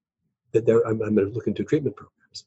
[0.51, 2.45] that there, I'm, I'm going to look into treatment programs.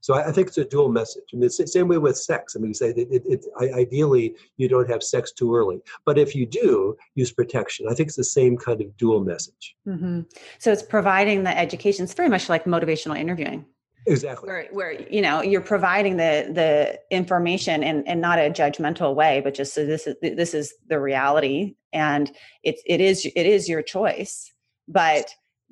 [0.00, 1.24] So I, I, think it's a dual message.
[1.32, 2.56] I mean, it's the same way with sex.
[2.56, 6.16] I mean, you say that it, it, ideally you don't have sex too early, but
[6.16, 7.86] if you do, use protection.
[7.90, 9.76] I think it's the same kind of dual message.
[9.86, 10.20] Mm-hmm.
[10.60, 12.04] So it's providing the education.
[12.04, 13.66] It's very much like motivational interviewing
[14.08, 14.48] exactly.
[14.48, 19.40] Where, where you know you're providing the the information and and not a judgmental way
[19.42, 23.68] but just so this is this is the reality and it's it is it is
[23.68, 24.52] your choice.
[24.86, 25.30] But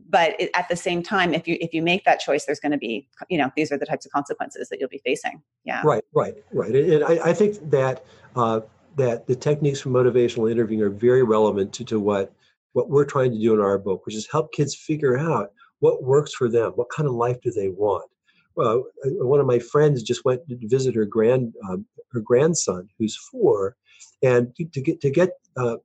[0.08, 2.72] but it, at the same time if you if you make that choice there's going
[2.72, 5.42] to be you know these are the types of consequences that you'll be facing.
[5.64, 5.82] Yeah.
[5.84, 6.74] Right right right.
[6.74, 8.60] And i, I think that uh,
[8.96, 12.32] that the techniques for motivational interviewing are very relevant to, to what
[12.72, 16.02] what we're trying to do in our book which is help kids figure out what
[16.02, 18.10] works for them what kind of life do they want
[18.56, 22.88] well uh, one of my friends just went to visit her grand um, her grandson
[22.98, 23.76] who's four
[24.22, 25.76] and to get to get uh,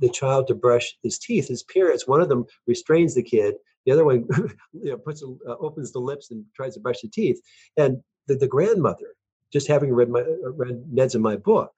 [0.00, 1.48] the child to brush his teeth.
[1.48, 3.54] His parents, one of them restrains the kid,
[3.86, 4.26] the other one
[4.72, 7.40] you know, puts uh, opens the lips and tries to brush the teeth.
[7.76, 9.14] And the, the grandmother,
[9.52, 11.72] just having read my uh, read Ned's in my book,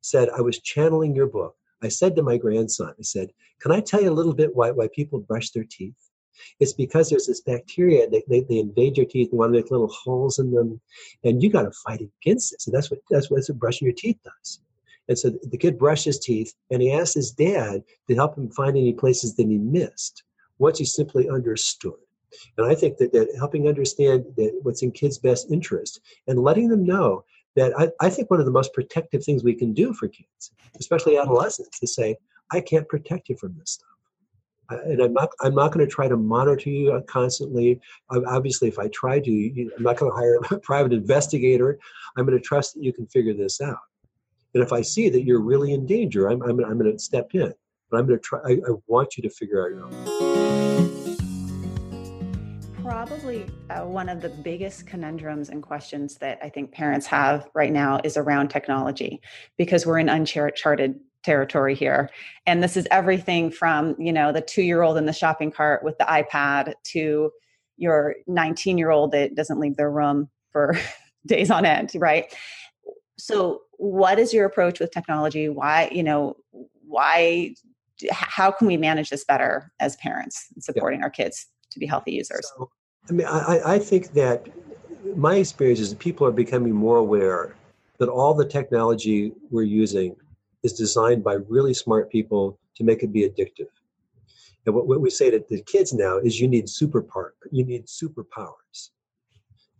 [0.00, 1.56] said, "I was channeling your book.
[1.82, 4.70] I said to my grandson, I said, can I tell you a little bit why
[4.70, 6.09] why people brush their teeth?"
[6.58, 9.70] It's because there's this bacteria, that they, they invade your teeth and want to make
[9.70, 10.80] little holes in them,
[11.24, 12.62] and you got to fight against it.
[12.62, 14.60] So that's what that's what, that's what brushing your teeth does.
[15.08, 18.48] And so the kid brushed his teeth and he asked his dad to help him
[18.50, 20.22] find any places that he missed
[20.58, 21.94] once he simply understood.
[22.56, 26.68] And I think that, that helping understand that what's in kids' best interest and letting
[26.68, 27.24] them know
[27.56, 30.52] that I, I think one of the most protective things we can do for kids,
[30.78, 32.16] especially adolescents, is say,
[32.52, 33.88] I can't protect you from this stuff.
[34.70, 35.30] And I'm not.
[35.40, 37.80] I'm not going to try to monitor you constantly.
[38.10, 41.78] Obviously, if I try to, I'm not going to hire a private investigator.
[42.16, 43.78] I'm going to trust that you can figure this out.
[44.54, 47.30] And if I see that you're really in danger, I'm, I'm, I'm going to step
[47.34, 47.52] in.
[47.90, 50.90] But I'm going to try, I, I want you to figure out your own.
[52.82, 57.72] Probably uh, one of the biggest conundrums and questions that I think parents have right
[57.72, 59.20] now is around technology
[59.56, 62.10] because we're in uncharted territory here.
[62.46, 65.84] And this is everything from, you know, the two year old in the shopping cart
[65.84, 67.30] with the iPad to
[67.76, 70.78] your 19 year old that doesn't leave their room for
[71.26, 72.34] days on end, right?
[73.18, 76.36] So what is your approach with technology why you know
[76.86, 77.54] why
[78.12, 81.04] how can we manage this better as parents supporting yeah.
[81.04, 82.70] our kids to be healthy users so,
[83.08, 84.46] i mean I, I think that
[85.16, 87.54] my experience is that people are becoming more aware
[87.96, 90.14] that all the technology we're using
[90.62, 93.68] is designed by really smart people to make it be addictive
[94.66, 97.64] and what, what we say to the kids now is you need super part you
[97.64, 98.90] need superpowers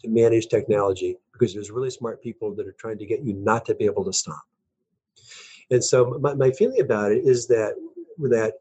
[0.00, 3.64] to manage technology because there's really smart people that are trying to get you not
[3.66, 4.42] to be able to stop.
[5.70, 7.74] And so my, my feeling about it is that
[8.18, 8.54] that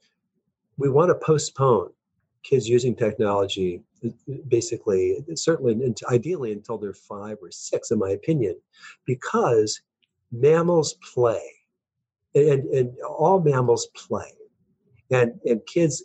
[0.78, 1.90] we want to postpone
[2.44, 4.10] kids using technology uh,
[4.48, 8.56] basically certainly and ideally until they're five or six in my opinion
[9.06, 9.82] because
[10.32, 11.42] mammals play
[12.36, 14.32] and, and all mammals play
[15.12, 16.04] and and kids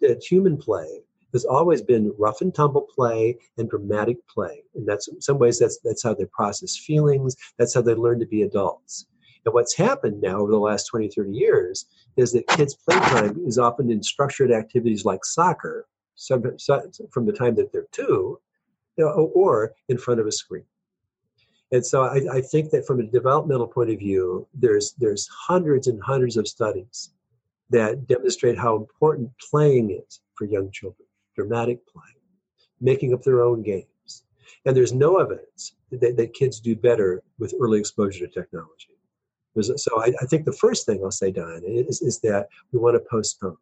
[0.00, 4.62] that human play has always been rough and tumble play and dramatic play.
[4.74, 8.20] And that's in some ways that's that's how they process feelings, that's how they learn
[8.20, 9.06] to be adults.
[9.44, 13.58] And what's happened now over the last 20, 30 years is that kids' playtime is
[13.58, 15.88] often in structured activities like soccer
[16.28, 16.42] from
[17.26, 18.38] the time that they're two
[18.98, 20.64] or in front of a screen.
[21.72, 25.86] And so I, I, think that from a developmental point of view, there's there's hundreds
[25.86, 27.10] and hundreds of studies
[27.70, 32.02] that demonstrate how important playing is for young children dramatic play,
[32.80, 34.24] making up their own games.
[34.64, 38.88] And there's no evidence that, that kids do better with early exposure to technology.
[39.60, 42.94] So I, I, think the first thing I'll say, Diana, is, is that we want
[42.94, 43.58] to postpone.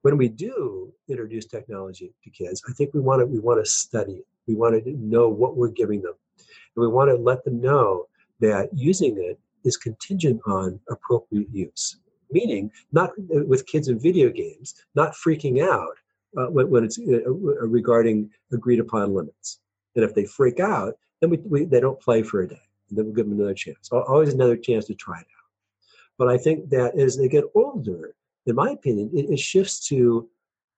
[0.00, 3.70] When we do introduce technology to kids, I think we want to we want to
[3.70, 4.26] study it.
[4.46, 8.06] We want to know what we're giving them, and we want to let them know
[8.40, 11.98] that using it is contingent on appropriate use.
[12.30, 15.96] Meaning, not with kids in video games, not freaking out
[16.36, 19.60] uh, when, when, it's uh, uh, regarding agreed upon limits.
[19.94, 22.60] And if they freak out, then we, we, they don't play for a day.
[22.88, 23.90] And then we give them another chance.
[23.90, 25.86] Always another chance to try it out.
[26.18, 28.14] But I think that as they get older,
[28.46, 30.28] in my opinion, it, it shifts to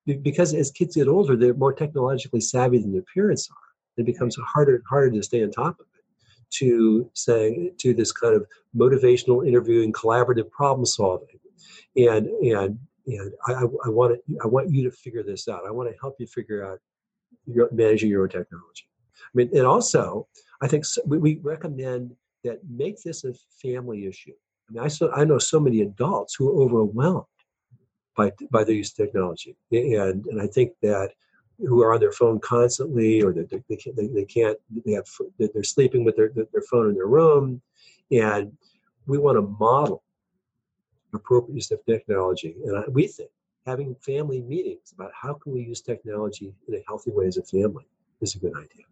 [0.05, 3.68] because as kids get older, they're more technologically savvy than their parents are.
[3.97, 6.03] It becomes harder and harder to stay on top of it.
[6.51, 11.39] To say to this kind of motivational interviewing, collaborative problem solving,
[11.95, 15.63] and and and I, I, want to, I want you to figure this out.
[15.67, 16.79] I want to help you figure out
[17.45, 18.85] your, managing your own technology.
[19.15, 20.27] I mean, and also,
[20.61, 24.33] I think so, we, we recommend that make this a family issue.
[24.69, 27.25] I mean, I, so, I know so many adults who are overwhelmed
[28.15, 31.11] by by the use of technology, and and I think that
[31.59, 33.61] who are on their phone constantly, or that they,
[33.95, 35.07] they, they, can't, they have,
[35.37, 37.61] they're sleeping with their their phone in their room,
[38.11, 38.51] and
[39.07, 40.03] we want to model
[41.13, 42.55] appropriate use of technology.
[42.65, 43.29] And we think
[43.65, 47.43] having family meetings about how can we use technology in a healthy way as a
[47.43, 47.85] family
[48.21, 48.85] is a good idea.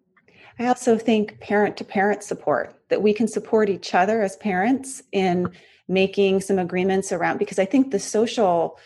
[0.60, 5.04] I also think parent to parent support that we can support each other as parents
[5.12, 5.50] in
[5.88, 8.80] making some agreements around because I think the social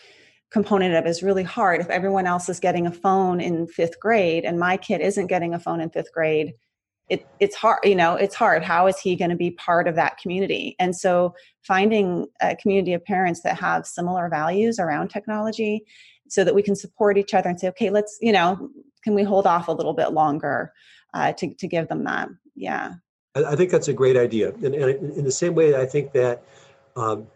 [0.52, 1.80] component of is really hard.
[1.80, 5.54] If everyone else is getting a phone in fifth grade and my kid isn't getting
[5.54, 6.52] a phone in fifth grade,
[7.08, 8.62] it, it's hard, you know, it's hard.
[8.62, 10.76] How is he going to be part of that community?
[10.78, 15.84] And so finding a community of parents that have similar values around technology
[16.28, 18.70] so that we can support each other and say, okay, let's, you know,
[19.04, 20.72] can we hold off a little bit longer
[21.12, 22.28] uh, to, to give them that?
[22.54, 22.94] Yeah.
[23.34, 24.50] I think that's a great idea.
[24.50, 26.44] And, and in the same way, I think that
[26.96, 27.26] um,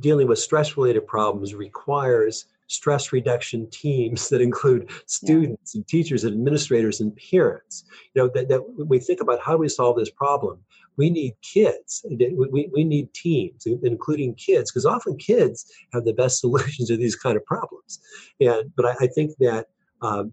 [0.00, 5.78] dealing with stress related problems requires stress reduction teams that include students yeah.
[5.78, 9.58] and teachers and administrators and parents you know that, that we think about how do
[9.58, 10.58] we solve this problem
[10.96, 16.40] we need kids we, we need teams including kids because often kids have the best
[16.40, 18.00] solutions to these kind of problems
[18.40, 19.66] and but i, I think that
[20.00, 20.32] um,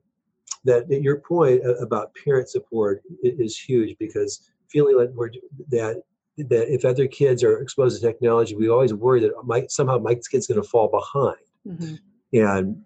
[0.64, 5.32] that your point about parent support is huge because feeling like we're
[5.70, 6.04] that
[6.50, 10.16] that if other kids are exposed to technology, we always worry that my, somehow my
[10.16, 11.38] kid's going to fall behind.
[11.68, 11.96] Mm-hmm.
[12.38, 12.86] And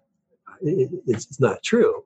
[0.60, 2.04] it, it's, it's, not true,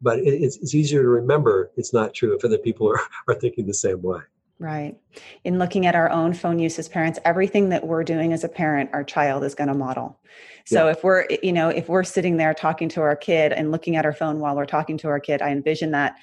[0.00, 3.34] but it, it's, it's easier to remember it's not true if other people are, are
[3.34, 4.20] thinking the same way.
[4.58, 4.96] Right.
[5.44, 8.48] In looking at our own phone use as parents, everything that we're doing as a
[8.48, 10.18] parent, our child is going to model.
[10.64, 10.92] So yeah.
[10.92, 14.06] if we're, you know, if we're sitting there talking to our kid and looking at
[14.06, 16.16] our phone while we're talking to our kid, I envision that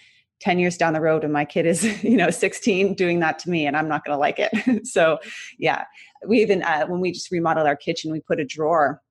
[0.44, 3.50] 10 years down the road when my kid is you know 16 doing that to
[3.50, 4.86] me and i'm not going to like it.
[4.86, 5.20] So
[5.58, 5.86] yeah
[6.28, 9.02] we even uh, when we just remodeled our kitchen we put a drawer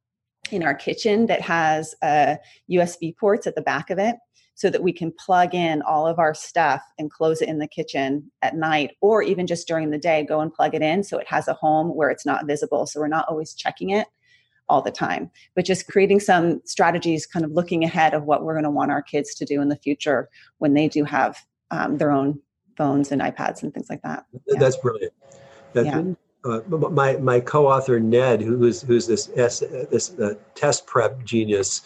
[0.50, 2.36] in our kitchen that has uh,
[2.70, 4.16] usb ports at the back of it
[4.54, 7.66] so that we can plug in all of our stuff and close it in the
[7.66, 11.18] kitchen at night or even just during the day go and plug it in so
[11.18, 12.86] it has a home where it's not visible.
[12.86, 14.06] So we're not always checking it
[14.68, 18.54] all the time, but just creating some strategies, kind of looking ahead of what we're
[18.54, 21.38] going to want our kids to do in the future when they do have
[21.70, 22.40] um, their own
[22.76, 24.24] phones and iPads and things like that.
[24.46, 24.58] Yeah.
[24.58, 25.12] That's brilliant.
[25.72, 26.02] That's yeah.
[26.44, 29.60] Uh, my my co-author Ned, who's who's this S,
[29.90, 31.82] this uh, test prep genius,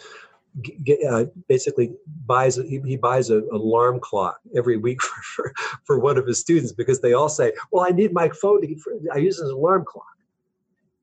[1.09, 1.93] uh, basically
[2.25, 5.53] buys he, he buys an alarm clock every week for, for,
[5.85, 8.75] for one of his students because they all say, "Well, I need my phone to
[9.13, 10.16] I use an alarm clock."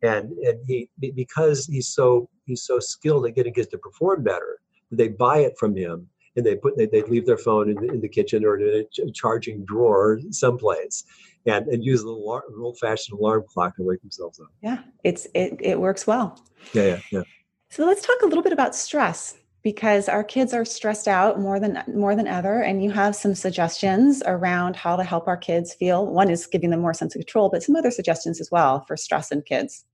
[0.04, 4.58] And and he because he's so he's so skilled at getting kids to perform better
[4.90, 8.00] they buy it from him and they put they, they leave their phone in, in
[8.00, 11.04] the kitchen or in a charging drawer someplace
[11.46, 14.48] and and use the old-fashioned alarm clock to wake themselves up.
[14.62, 16.40] Yeah it's it, it works well.
[16.72, 17.22] Yeah yeah yeah.
[17.70, 21.58] So let's talk a little bit about stress because our kids are stressed out more
[21.58, 22.62] than more than ever.
[22.62, 26.06] And you have some suggestions around how to help our kids feel.
[26.06, 28.96] One is giving them more sense of control but some other suggestions as well for
[28.96, 29.84] stress in kids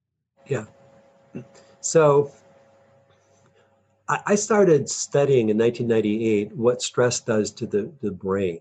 [0.51, 0.65] yeah.
[1.81, 2.33] So
[4.09, 8.61] I started studying in 1998 what stress does to the, the brain.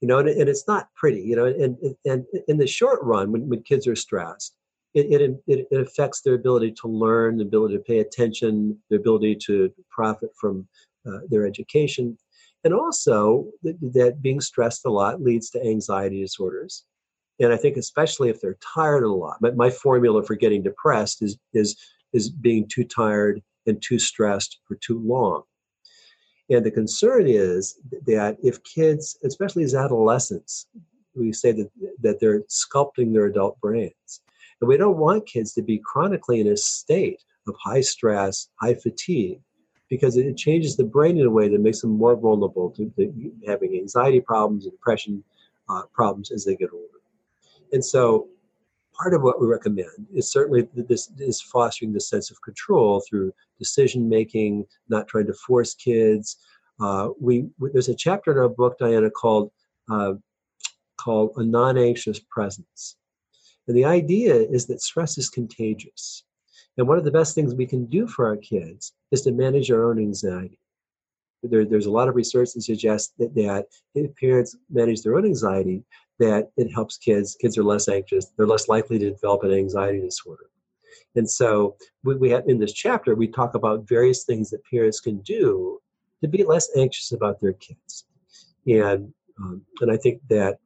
[0.00, 1.76] You know, and, and it's not pretty, you know, and,
[2.06, 4.54] and in the short run, when, when kids are stressed,
[4.94, 9.36] it, it, it, affects their ability to learn, the ability to pay attention, the ability
[9.46, 10.66] to profit from
[11.06, 12.16] uh, their education.
[12.64, 16.84] And also that being stressed a lot leads to anxiety disorders
[17.40, 19.36] and I think especially if they're tired a lot.
[19.40, 21.76] My, my formula for getting depressed is is
[22.12, 25.42] is being too tired and too stressed for too long.
[26.50, 30.66] And the concern is that if kids, especially as adolescents,
[31.14, 31.70] we say that,
[32.00, 34.22] that they're sculpting their adult brains.
[34.60, 38.74] And we don't want kids to be chronically in a state of high stress, high
[38.74, 39.40] fatigue,
[39.90, 43.32] because it changes the brain in a way that makes them more vulnerable to, to
[43.46, 45.22] having anxiety problems and depression
[45.68, 46.97] uh, problems as they get older.
[47.72, 48.28] And so
[48.98, 53.32] part of what we recommend is certainly this is fostering the sense of control through
[53.58, 56.36] decision making, not trying to force kids.
[56.80, 59.50] Uh, we there's a chapter in our book, Diana, called
[59.90, 60.14] uh,
[60.96, 62.96] called a non-anxious presence,
[63.66, 66.24] and the idea is that stress is contagious,
[66.76, 69.70] and one of the best things we can do for our kids is to manage
[69.70, 70.60] our own anxiety.
[71.42, 75.24] There, there's a lot of research that suggests that, that if parents manage their own
[75.24, 75.84] anxiety,
[76.18, 77.36] that it helps kids.
[77.40, 78.32] Kids are less anxious.
[78.36, 80.50] They're less likely to develop an anxiety disorder.
[81.14, 85.00] And so we, we have in this chapter, we talk about various things that parents
[85.00, 85.80] can do
[86.22, 88.04] to be less anxious about their kids.
[88.66, 90.58] And, um, and I think that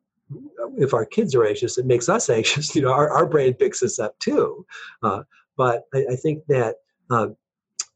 [0.78, 2.74] if our kids are anxious, it makes us anxious.
[2.74, 4.66] You know, our, our brain picks us up too.
[5.02, 5.22] Uh,
[5.56, 6.76] but I, I, think that
[7.10, 7.36] um,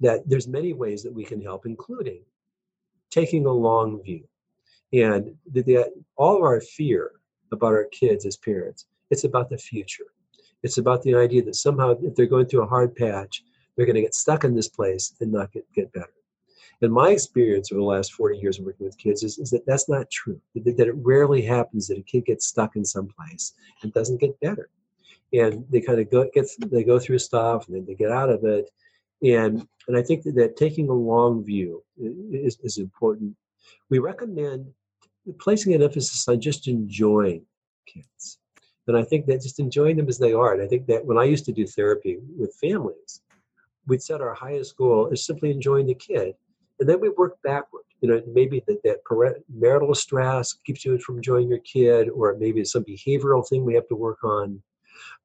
[0.00, 2.22] that there's many ways that we can help, including
[3.10, 4.24] taking a long view.
[4.92, 7.12] And the, the, all of our fear
[7.52, 8.86] about our kids as parents.
[9.10, 10.06] It's about the future.
[10.62, 13.44] It's about the idea that somehow, if they're going through a hard patch,
[13.76, 16.12] they're going to get stuck in this place and not get, get better.
[16.82, 19.64] And my experience over the last 40 years of working with kids is, is that
[19.66, 20.40] that's not true.
[20.54, 24.20] That, that it rarely happens that a kid gets stuck in some place and doesn't
[24.20, 24.68] get better.
[25.32, 28.28] And they kind of go get they go through stuff and then they get out
[28.28, 28.70] of it.
[29.22, 33.36] And and I think that, that taking a long view is, is important.
[33.88, 34.66] We recommend
[35.38, 37.44] placing an emphasis on just enjoying
[37.86, 38.38] kids.
[38.88, 40.54] And I think that just enjoying them as they are.
[40.54, 43.22] And I think that when I used to do therapy with families,
[43.86, 46.34] we'd set our highest goal is simply enjoying the kid.
[46.78, 47.82] And then we work backward.
[48.00, 52.60] You know, maybe that, that marital stress keeps you from enjoying your kid, or maybe
[52.60, 54.62] it's some behavioral thing we have to work on.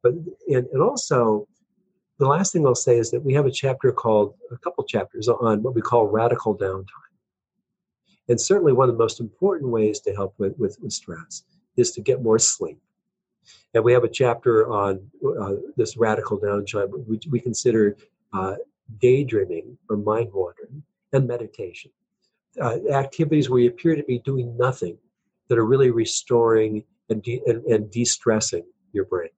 [0.01, 0.13] But
[0.47, 1.47] and, and also
[2.21, 5.27] the last thing I'll say is that we have a chapter called a couple chapters
[5.27, 6.85] on what we call radical downtime.
[8.29, 11.43] And certainly one of the most important ways to help with, with, with stress
[11.77, 12.77] is to get more sleep.
[13.73, 15.09] And we have a chapter on
[15.41, 17.97] uh, this radical downtime, which we consider
[18.33, 18.53] uh,
[18.99, 21.89] daydreaming or mind wandering and meditation.
[22.61, 24.95] Uh, activities where you appear to be doing nothing
[25.47, 29.29] that are really restoring and, de- and, and de-stressing your brain.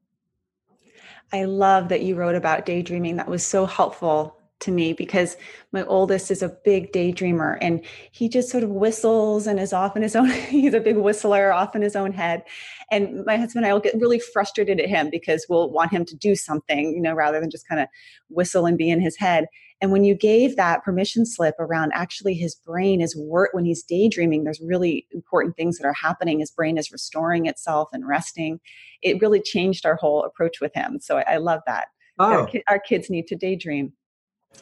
[1.34, 3.18] I love that you wrote about daydreaming.
[3.18, 5.36] That was so helpful to me because
[5.74, 9.98] my oldest is a big daydreamer and he just sort of whistles and is off
[9.98, 12.44] in his own he's a big whistler off in his own head
[12.90, 16.06] and my husband and I will get really frustrated at him because we'll want him
[16.06, 17.88] to do something you know rather than just kind of
[18.30, 19.48] whistle and be in his head
[19.84, 23.84] and when you gave that permission slip around actually his brain is work when he's
[23.84, 28.60] daydreaming there's really important things that are happening his brain is restoring itself and resting
[29.04, 32.26] it really changed our whole approach with him so i, I love that oh.
[32.26, 33.94] our, our kids need to daydream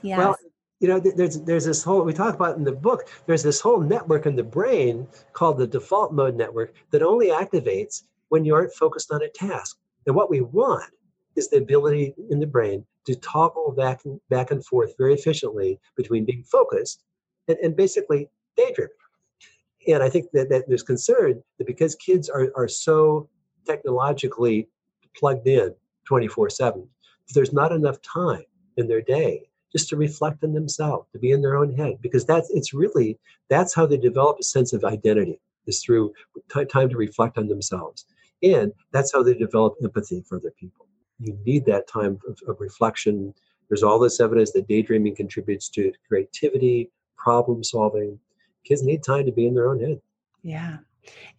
[0.01, 0.17] yeah.
[0.17, 0.38] Well,
[0.80, 3.01] you know, there's there's this whole we talk about in the book.
[3.28, 8.03] There's this whole network in the brain called the default mode network that only activates
[8.30, 9.78] when you aren't focused on a task.
[10.07, 10.91] And what we want
[11.36, 15.80] is the ability in the brain to toggle back and back and forth very efficiently
[15.95, 17.04] between being focused
[17.47, 18.91] and, and basically daydreaming.
[19.88, 23.30] And I think that, that there's concern that because kids are, are so
[23.66, 24.70] technologically
[25.16, 25.74] plugged in
[26.06, 26.88] 24 7,
[27.34, 28.43] there's not enough time
[28.78, 32.26] in their day just to reflect on themselves, to be in their own head, because
[32.26, 33.18] that's it's really
[33.49, 36.14] that's how they develop a sense of identity is through
[36.54, 38.06] t- time to reflect on themselves,
[38.43, 40.88] and that's how they develop empathy for other people.
[41.22, 43.34] You need that time of, of reflection.
[43.69, 48.19] There's all this evidence that daydreaming contributes to creativity, problem solving.
[48.63, 50.01] Kids need time to be in their own head.
[50.43, 50.78] Yeah.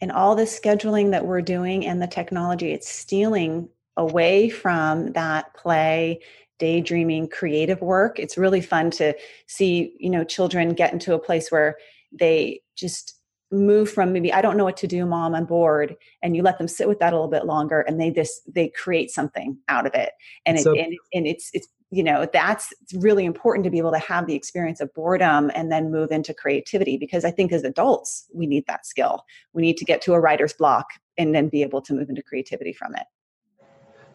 [0.00, 5.54] And all the scheduling that we're doing and the technology, it's stealing away from that
[5.54, 6.20] play
[6.58, 9.12] daydreaming creative work it's really fun to
[9.46, 11.76] see you know children get into a place where
[12.12, 13.18] they just
[13.52, 16.58] move from maybe i don't know what to do mom i'm bored and you let
[16.58, 19.86] them sit with that a little bit longer and they this they create something out
[19.86, 20.12] of it.
[20.46, 23.92] And it, so, and, and it's it's you know that's really important to be able
[23.92, 27.64] to have the experience of boredom and then move into creativity because i think as
[27.64, 29.24] adults we need that skill.
[29.52, 30.86] We need to get to a writer's block
[31.18, 33.06] and then be able to move into creativity from it.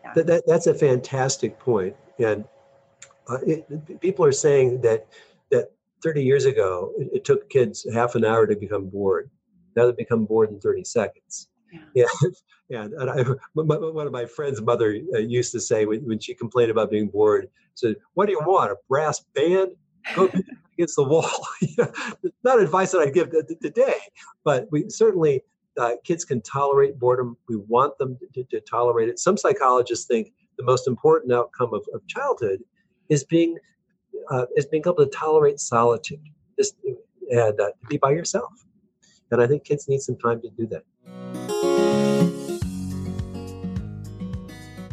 [0.04, 0.14] Yeah.
[0.16, 2.46] that, that, that's a fantastic point and
[3.30, 5.08] uh, it, people are saying that
[5.52, 5.72] that
[6.04, 9.30] 30 years ago, it, it, took kids half an hour to become bored.
[9.76, 11.50] Now they become bored in 30 seconds.
[11.94, 12.06] Yeah.
[12.70, 12.84] yeah.
[12.84, 13.24] And, and I,
[13.54, 17.08] one of my friend's mother uh, used to say when, when she complained about being
[17.08, 18.72] bored, said, "What do you want?
[18.72, 19.72] A brass band?
[20.16, 20.30] Go
[20.74, 21.48] against the wall."
[22.44, 23.32] Not advice that I'd give
[23.62, 24.00] today,
[24.44, 25.44] but we certainly
[25.78, 27.38] uh, kids can tolerate boredom.
[27.48, 29.20] We want them to, to, tolerate it.
[29.20, 32.64] Some psychologists think the most important outcome of, of childhood
[33.10, 33.58] is being
[34.30, 36.20] uh, is being able to tolerate solitude
[36.60, 36.76] just,
[37.30, 38.52] and uh, be by yourself.
[39.32, 40.84] And I think kids need some time to do that.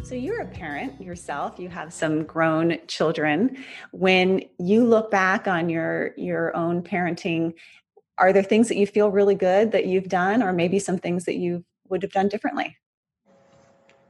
[0.03, 1.57] So you're a parent yourself.
[1.57, 3.57] You have some grown children.
[3.91, 7.53] When you look back on your your own parenting,
[8.17, 11.25] are there things that you feel really good that you've done, or maybe some things
[11.25, 12.77] that you would have done differently?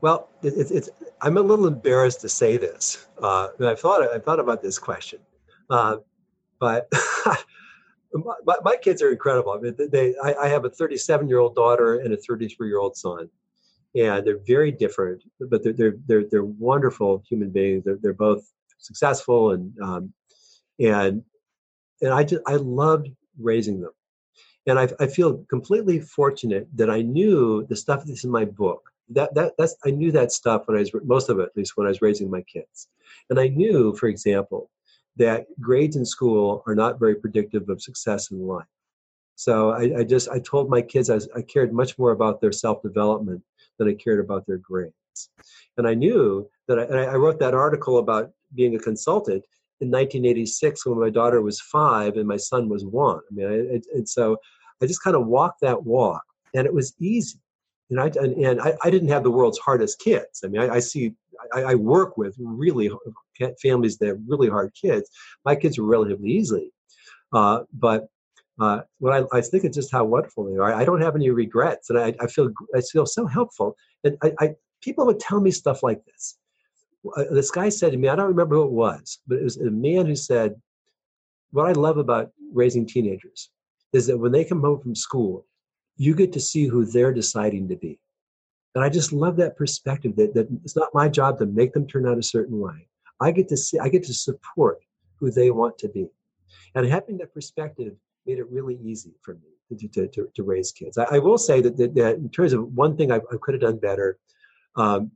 [0.05, 0.89] Well, it's, it's
[1.23, 3.07] I'm a little embarrassed to say this.
[3.19, 5.17] Uh, I've thought I've thought about this question,
[5.71, 5.97] uh,
[6.59, 6.87] but
[8.13, 9.53] my, my, kids are incredible.
[9.53, 12.77] I mean, they I, I have a 37 year old daughter and a 33 year
[12.77, 13.31] old son,
[13.95, 17.83] and they're very different, but they're they're they're, they're wonderful human beings.
[17.83, 18.47] They're they're both
[18.77, 20.13] successful and um,
[20.79, 21.23] and
[22.03, 23.93] and I just I loved raising them,
[24.67, 28.91] and I, I feel completely fortunate that I knew the stuff that's in my book
[29.09, 31.73] that that that's I knew that stuff when I was most of it at least
[31.75, 32.87] when I was raising my kids,
[33.29, 34.69] and I knew, for example,
[35.17, 38.65] that grades in school are not very predictive of success in life.
[39.35, 42.51] So I, I just I told my kids I, I cared much more about their
[42.51, 43.43] self development
[43.77, 44.93] than I cared about their grades,
[45.77, 49.43] and I knew that I, I wrote that article about being a consultant
[49.81, 53.19] in 1986 when my daughter was five and my son was one.
[53.29, 54.37] I mean, it, and so
[54.81, 57.39] I just kind of walked that walk, and it was easy.
[57.89, 60.41] And I and, and I, I, didn't have the world's hardest kids.
[60.43, 61.13] I mean, I, I see
[61.53, 62.89] I, I, work with really
[63.61, 65.09] families that have really hard kids.
[65.43, 66.71] My kids were relatively easy,
[67.31, 68.07] uh, but
[68.59, 70.73] uh, I, I, think it's just how wonderful they are.
[70.73, 73.75] I don't have any regrets, and I, I feel I feel so helpful.
[74.03, 76.37] And I, people would tell me stuff like this.
[77.17, 79.57] Uh, this guy said to me, I don't remember who it was, but it was
[79.57, 80.55] a man who said,
[81.51, 83.49] "What I love about raising teenagers
[83.93, 85.45] is that when they come home from school,
[85.97, 87.99] you get to see who they're deciding to be."
[88.75, 91.87] And I just love that perspective that, that it's not my job to make them
[91.87, 92.87] turn out a certain way.
[93.21, 94.79] I get to see, I get to support
[95.17, 96.09] who they want to be.
[96.75, 97.93] And having that perspective
[98.25, 100.97] made it really easy for me to, to, to, raise kids.
[100.97, 103.53] I, I will say that, that, that, in terms of one thing I, I could
[103.53, 104.19] have done better,
[104.75, 105.11] um,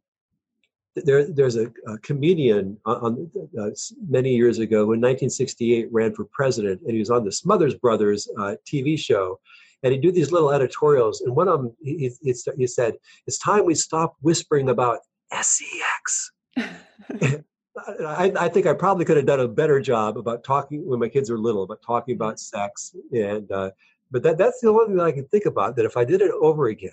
[0.96, 3.70] there, there's a, a comedian on, on uh,
[4.08, 8.28] many years ago in 1968 ran for president, and he was on the Smothers Brothers
[8.40, 9.40] uh, TV show,
[9.84, 11.22] and he'd do these little editorials.
[11.22, 12.96] And one of them, he, he, he said,
[13.28, 15.00] "It's time we stop whispering about
[15.42, 21.00] sex." I, I, think I probably could have done a better job about talking when
[21.00, 22.96] my kids were little, about talking about sex.
[23.14, 23.72] And uh,
[24.12, 25.76] but that that's the only thing that I can think about.
[25.76, 26.92] That if I did it over again,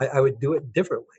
[0.00, 1.16] I, I would do it differently.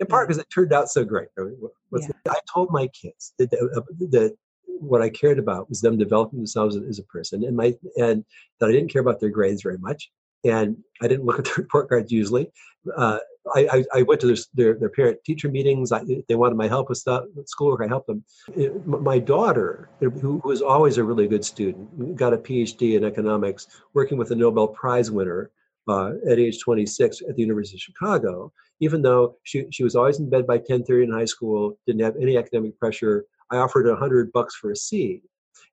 [0.00, 1.28] In part because it turned out so great.
[1.38, 1.58] I, mean,
[1.92, 2.08] yeah.
[2.26, 4.34] I told my kids that, uh, that
[4.66, 8.24] what I cared about was them developing themselves as a person, and my and
[8.58, 10.10] that I didn't care about their grades very much,
[10.44, 12.50] and I didn't look at the report cards usually.
[12.96, 13.18] Uh,
[13.54, 15.92] I, I, went to their, their, their parent teacher meetings.
[15.92, 17.80] I, they wanted my help with stuff, schoolwork.
[17.82, 18.22] I helped them.
[18.54, 23.66] It, my daughter, who was always a really good student, got a PhD in economics,
[23.94, 25.50] working with a Nobel Prize winner
[25.88, 28.52] uh, at age 26 at the University of Chicago.
[28.80, 32.16] Even though she, she was always in bed by 10:30 in high school, didn't have
[32.16, 35.22] any academic pressure, I offered hundred bucks for a C.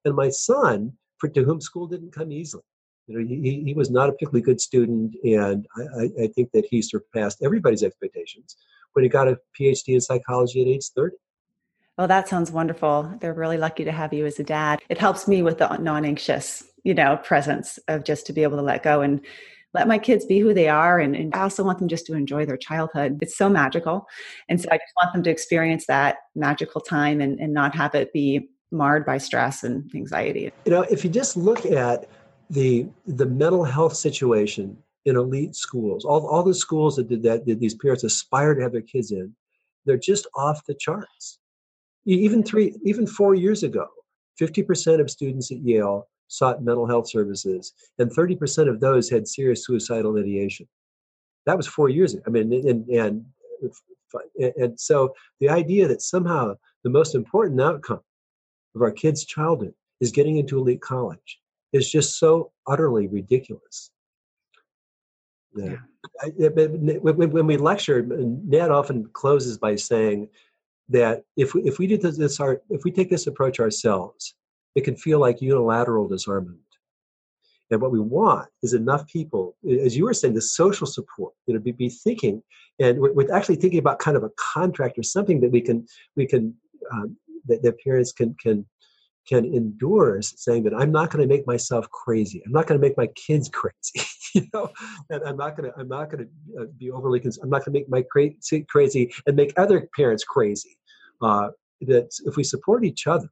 [0.04, 2.64] And my son, for, to whom school didn't come easily,
[3.08, 6.66] you know, he, he was not a particularly good student, and I, I think that
[6.70, 8.58] he surpassed everybody's expectations
[8.94, 11.16] when he got a PhD in psychology at age 30.
[11.98, 13.12] Well, that sounds wonderful.
[13.22, 14.82] They're really lucky to have you as a dad.
[14.90, 18.64] It helps me with the non-anxious, you know, presence of just to be able to
[18.64, 19.22] let go and
[19.74, 21.00] let my kids be who they are.
[21.00, 23.18] And, and I also want them just to enjoy their childhood.
[23.22, 24.08] It's so magical.
[24.48, 27.96] And so I just want them to experience that magical time and, and not have
[27.96, 30.52] it be marred by stress and anxiety.
[30.66, 32.08] You know, if you just look at
[32.50, 37.46] the the mental health situation in elite schools, all, all the schools that did that,
[37.46, 39.34] that these parents aspire to have their kids in,
[39.86, 41.40] they're just off the charts.
[42.06, 43.88] Even three, even four years ago,
[44.40, 49.66] 50% of students at Yale sought mental health services, and 30% of those had serious
[49.66, 50.68] suicidal ideation.
[51.46, 52.24] That was four years ago.
[52.28, 53.26] I mean, and, and,
[54.58, 58.02] and so the idea that somehow the most important outcome
[58.76, 61.40] of our kids' childhood is getting into elite college
[61.78, 63.92] is just so utterly ridiculous.
[65.56, 65.78] Yeah.
[66.22, 70.30] I, when we lecture, Ned often closes by saying
[70.90, 74.36] that if we, if we do this, our, if we take this approach ourselves,
[74.76, 76.60] it can feel like unilateral disarmament.
[77.70, 81.54] And what we want is enough people, as you were saying, the social support, you
[81.54, 82.42] know, be, be thinking,
[82.80, 85.86] and we're, we're, actually thinking about kind of a contract or something that we can,
[86.16, 86.54] we can,
[86.94, 87.18] um,
[87.48, 88.66] that, that parents can, can
[89.28, 92.42] can endure saying that I'm not going to make myself crazy.
[92.46, 94.08] I'm not going to make my kids crazy.
[94.34, 94.70] you know,
[95.10, 97.20] and I'm not going to I'm not going to uh, be overly.
[97.20, 100.78] Cons- I'm not going to make my crazy crazy and make other parents crazy.
[101.22, 101.50] Uh,
[101.82, 103.30] that if we support each other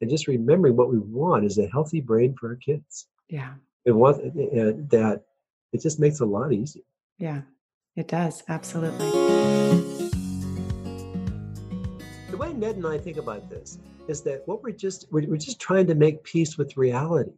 [0.00, 3.08] and just remembering what we want is a healthy brain for our kids.
[3.28, 3.54] Yeah.
[3.84, 5.22] it and that
[5.72, 6.84] it just makes a lot easier.
[7.18, 7.42] Yeah,
[7.96, 9.97] it does absolutely
[12.58, 13.78] Ned and I think about this
[14.08, 17.32] is that what we're just we're, we're just trying to make peace with reality.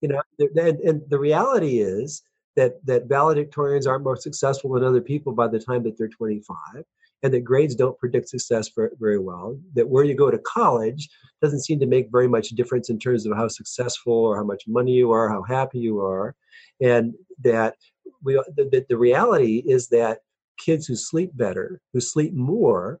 [0.00, 2.22] You know, and, and the reality is
[2.56, 6.84] that that valedictorians aren't more successful than other people by the time that they're 25
[7.22, 11.08] and that grades don't predict success for, very well that where you go to college
[11.42, 14.64] doesn't seem to make very much difference in terms of how successful or how much
[14.66, 16.34] money you are how happy you are
[16.80, 17.76] and that
[18.22, 20.18] we the, the reality is that
[20.58, 23.00] kids who sleep better who sleep more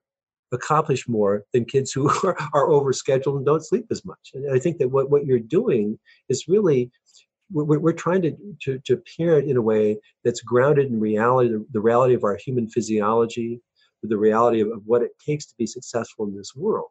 [0.54, 4.30] accomplish more than kids who are, are overscheduled and don't sleep as much.
[4.34, 5.98] And I think that what, what you're doing
[6.28, 6.90] is really
[7.52, 11.80] we're, we're trying to, to, to parent in a way that's grounded in reality, the,
[11.80, 13.60] reality of our human physiology,
[14.02, 16.88] the reality of, of, what it takes to be successful in this world.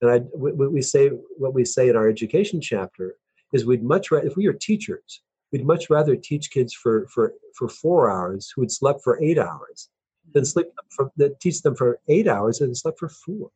[0.00, 3.16] And I, what we say, what we say in our education chapter
[3.52, 5.22] is we'd much rather, if we are teachers,
[5.52, 9.38] we'd much rather teach kids for, for, for four hours who had slept for eight
[9.38, 9.88] hours
[10.34, 13.50] than sleep for that teach them for eight hours and slept for four.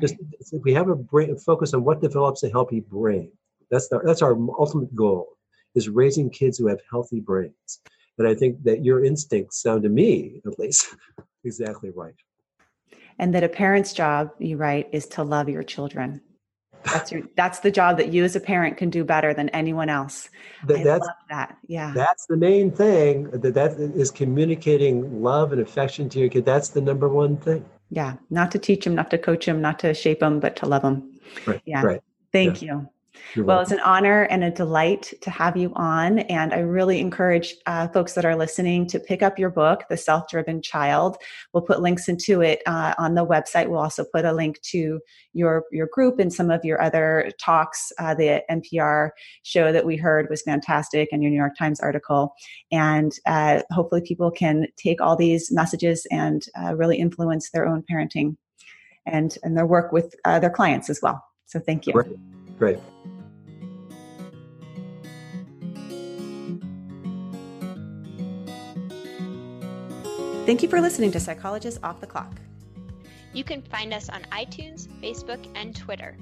[0.00, 3.30] Just if we have a brain focus on what develops a healthy brain,
[3.70, 5.36] that's the, that's our ultimate goal
[5.74, 7.80] is raising kids who have healthy brains.
[8.18, 10.94] And I think that your instincts sound to me, at least,
[11.44, 12.14] exactly right.
[13.18, 16.20] And that a parent's job, you write, is to love your children.
[16.84, 19.88] That's your that's the job that you as a parent can do better than anyone
[19.88, 20.30] else.
[20.66, 21.56] That, that's that.
[21.66, 21.92] Yeah.
[21.94, 23.30] That's the main thing.
[23.30, 26.44] That that is communicating love and affection to your kid.
[26.44, 27.64] That's the number one thing.
[27.90, 28.14] Yeah.
[28.30, 30.82] Not to teach them, not to coach them, not to shape them, but to love
[30.82, 31.20] them.
[31.46, 31.60] Right.
[31.64, 31.82] Yeah.
[31.82, 32.00] Right.
[32.32, 32.74] Thank yeah.
[32.74, 32.88] you.
[33.34, 33.74] You're well, welcome.
[33.74, 36.20] it's an honor and a delight to have you on.
[36.20, 39.96] And I really encourage uh, folks that are listening to pick up your book, The
[39.96, 41.16] Self Driven Child.
[41.52, 43.68] We'll put links into it uh, on the website.
[43.68, 45.00] We'll also put a link to
[45.32, 47.92] your, your group and some of your other talks.
[47.98, 49.10] Uh, the NPR
[49.42, 52.34] show that we heard was fantastic, and your New York Times article.
[52.72, 57.84] And uh, hopefully, people can take all these messages and uh, really influence their own
[57.90, 58.36] parenting
[59.06, 61.22] and, and their work with uh, their clients as well.
[61.46, 61.92] So, thank you.
[61.92, 62.16] Great.
[62.58, 62.78] Great.
[70.50, 72.40] Thank you for listening to Psychologists Off the Clock.
[73.32, 76.16] You can find us on iTunes, Facebook, and Twitter.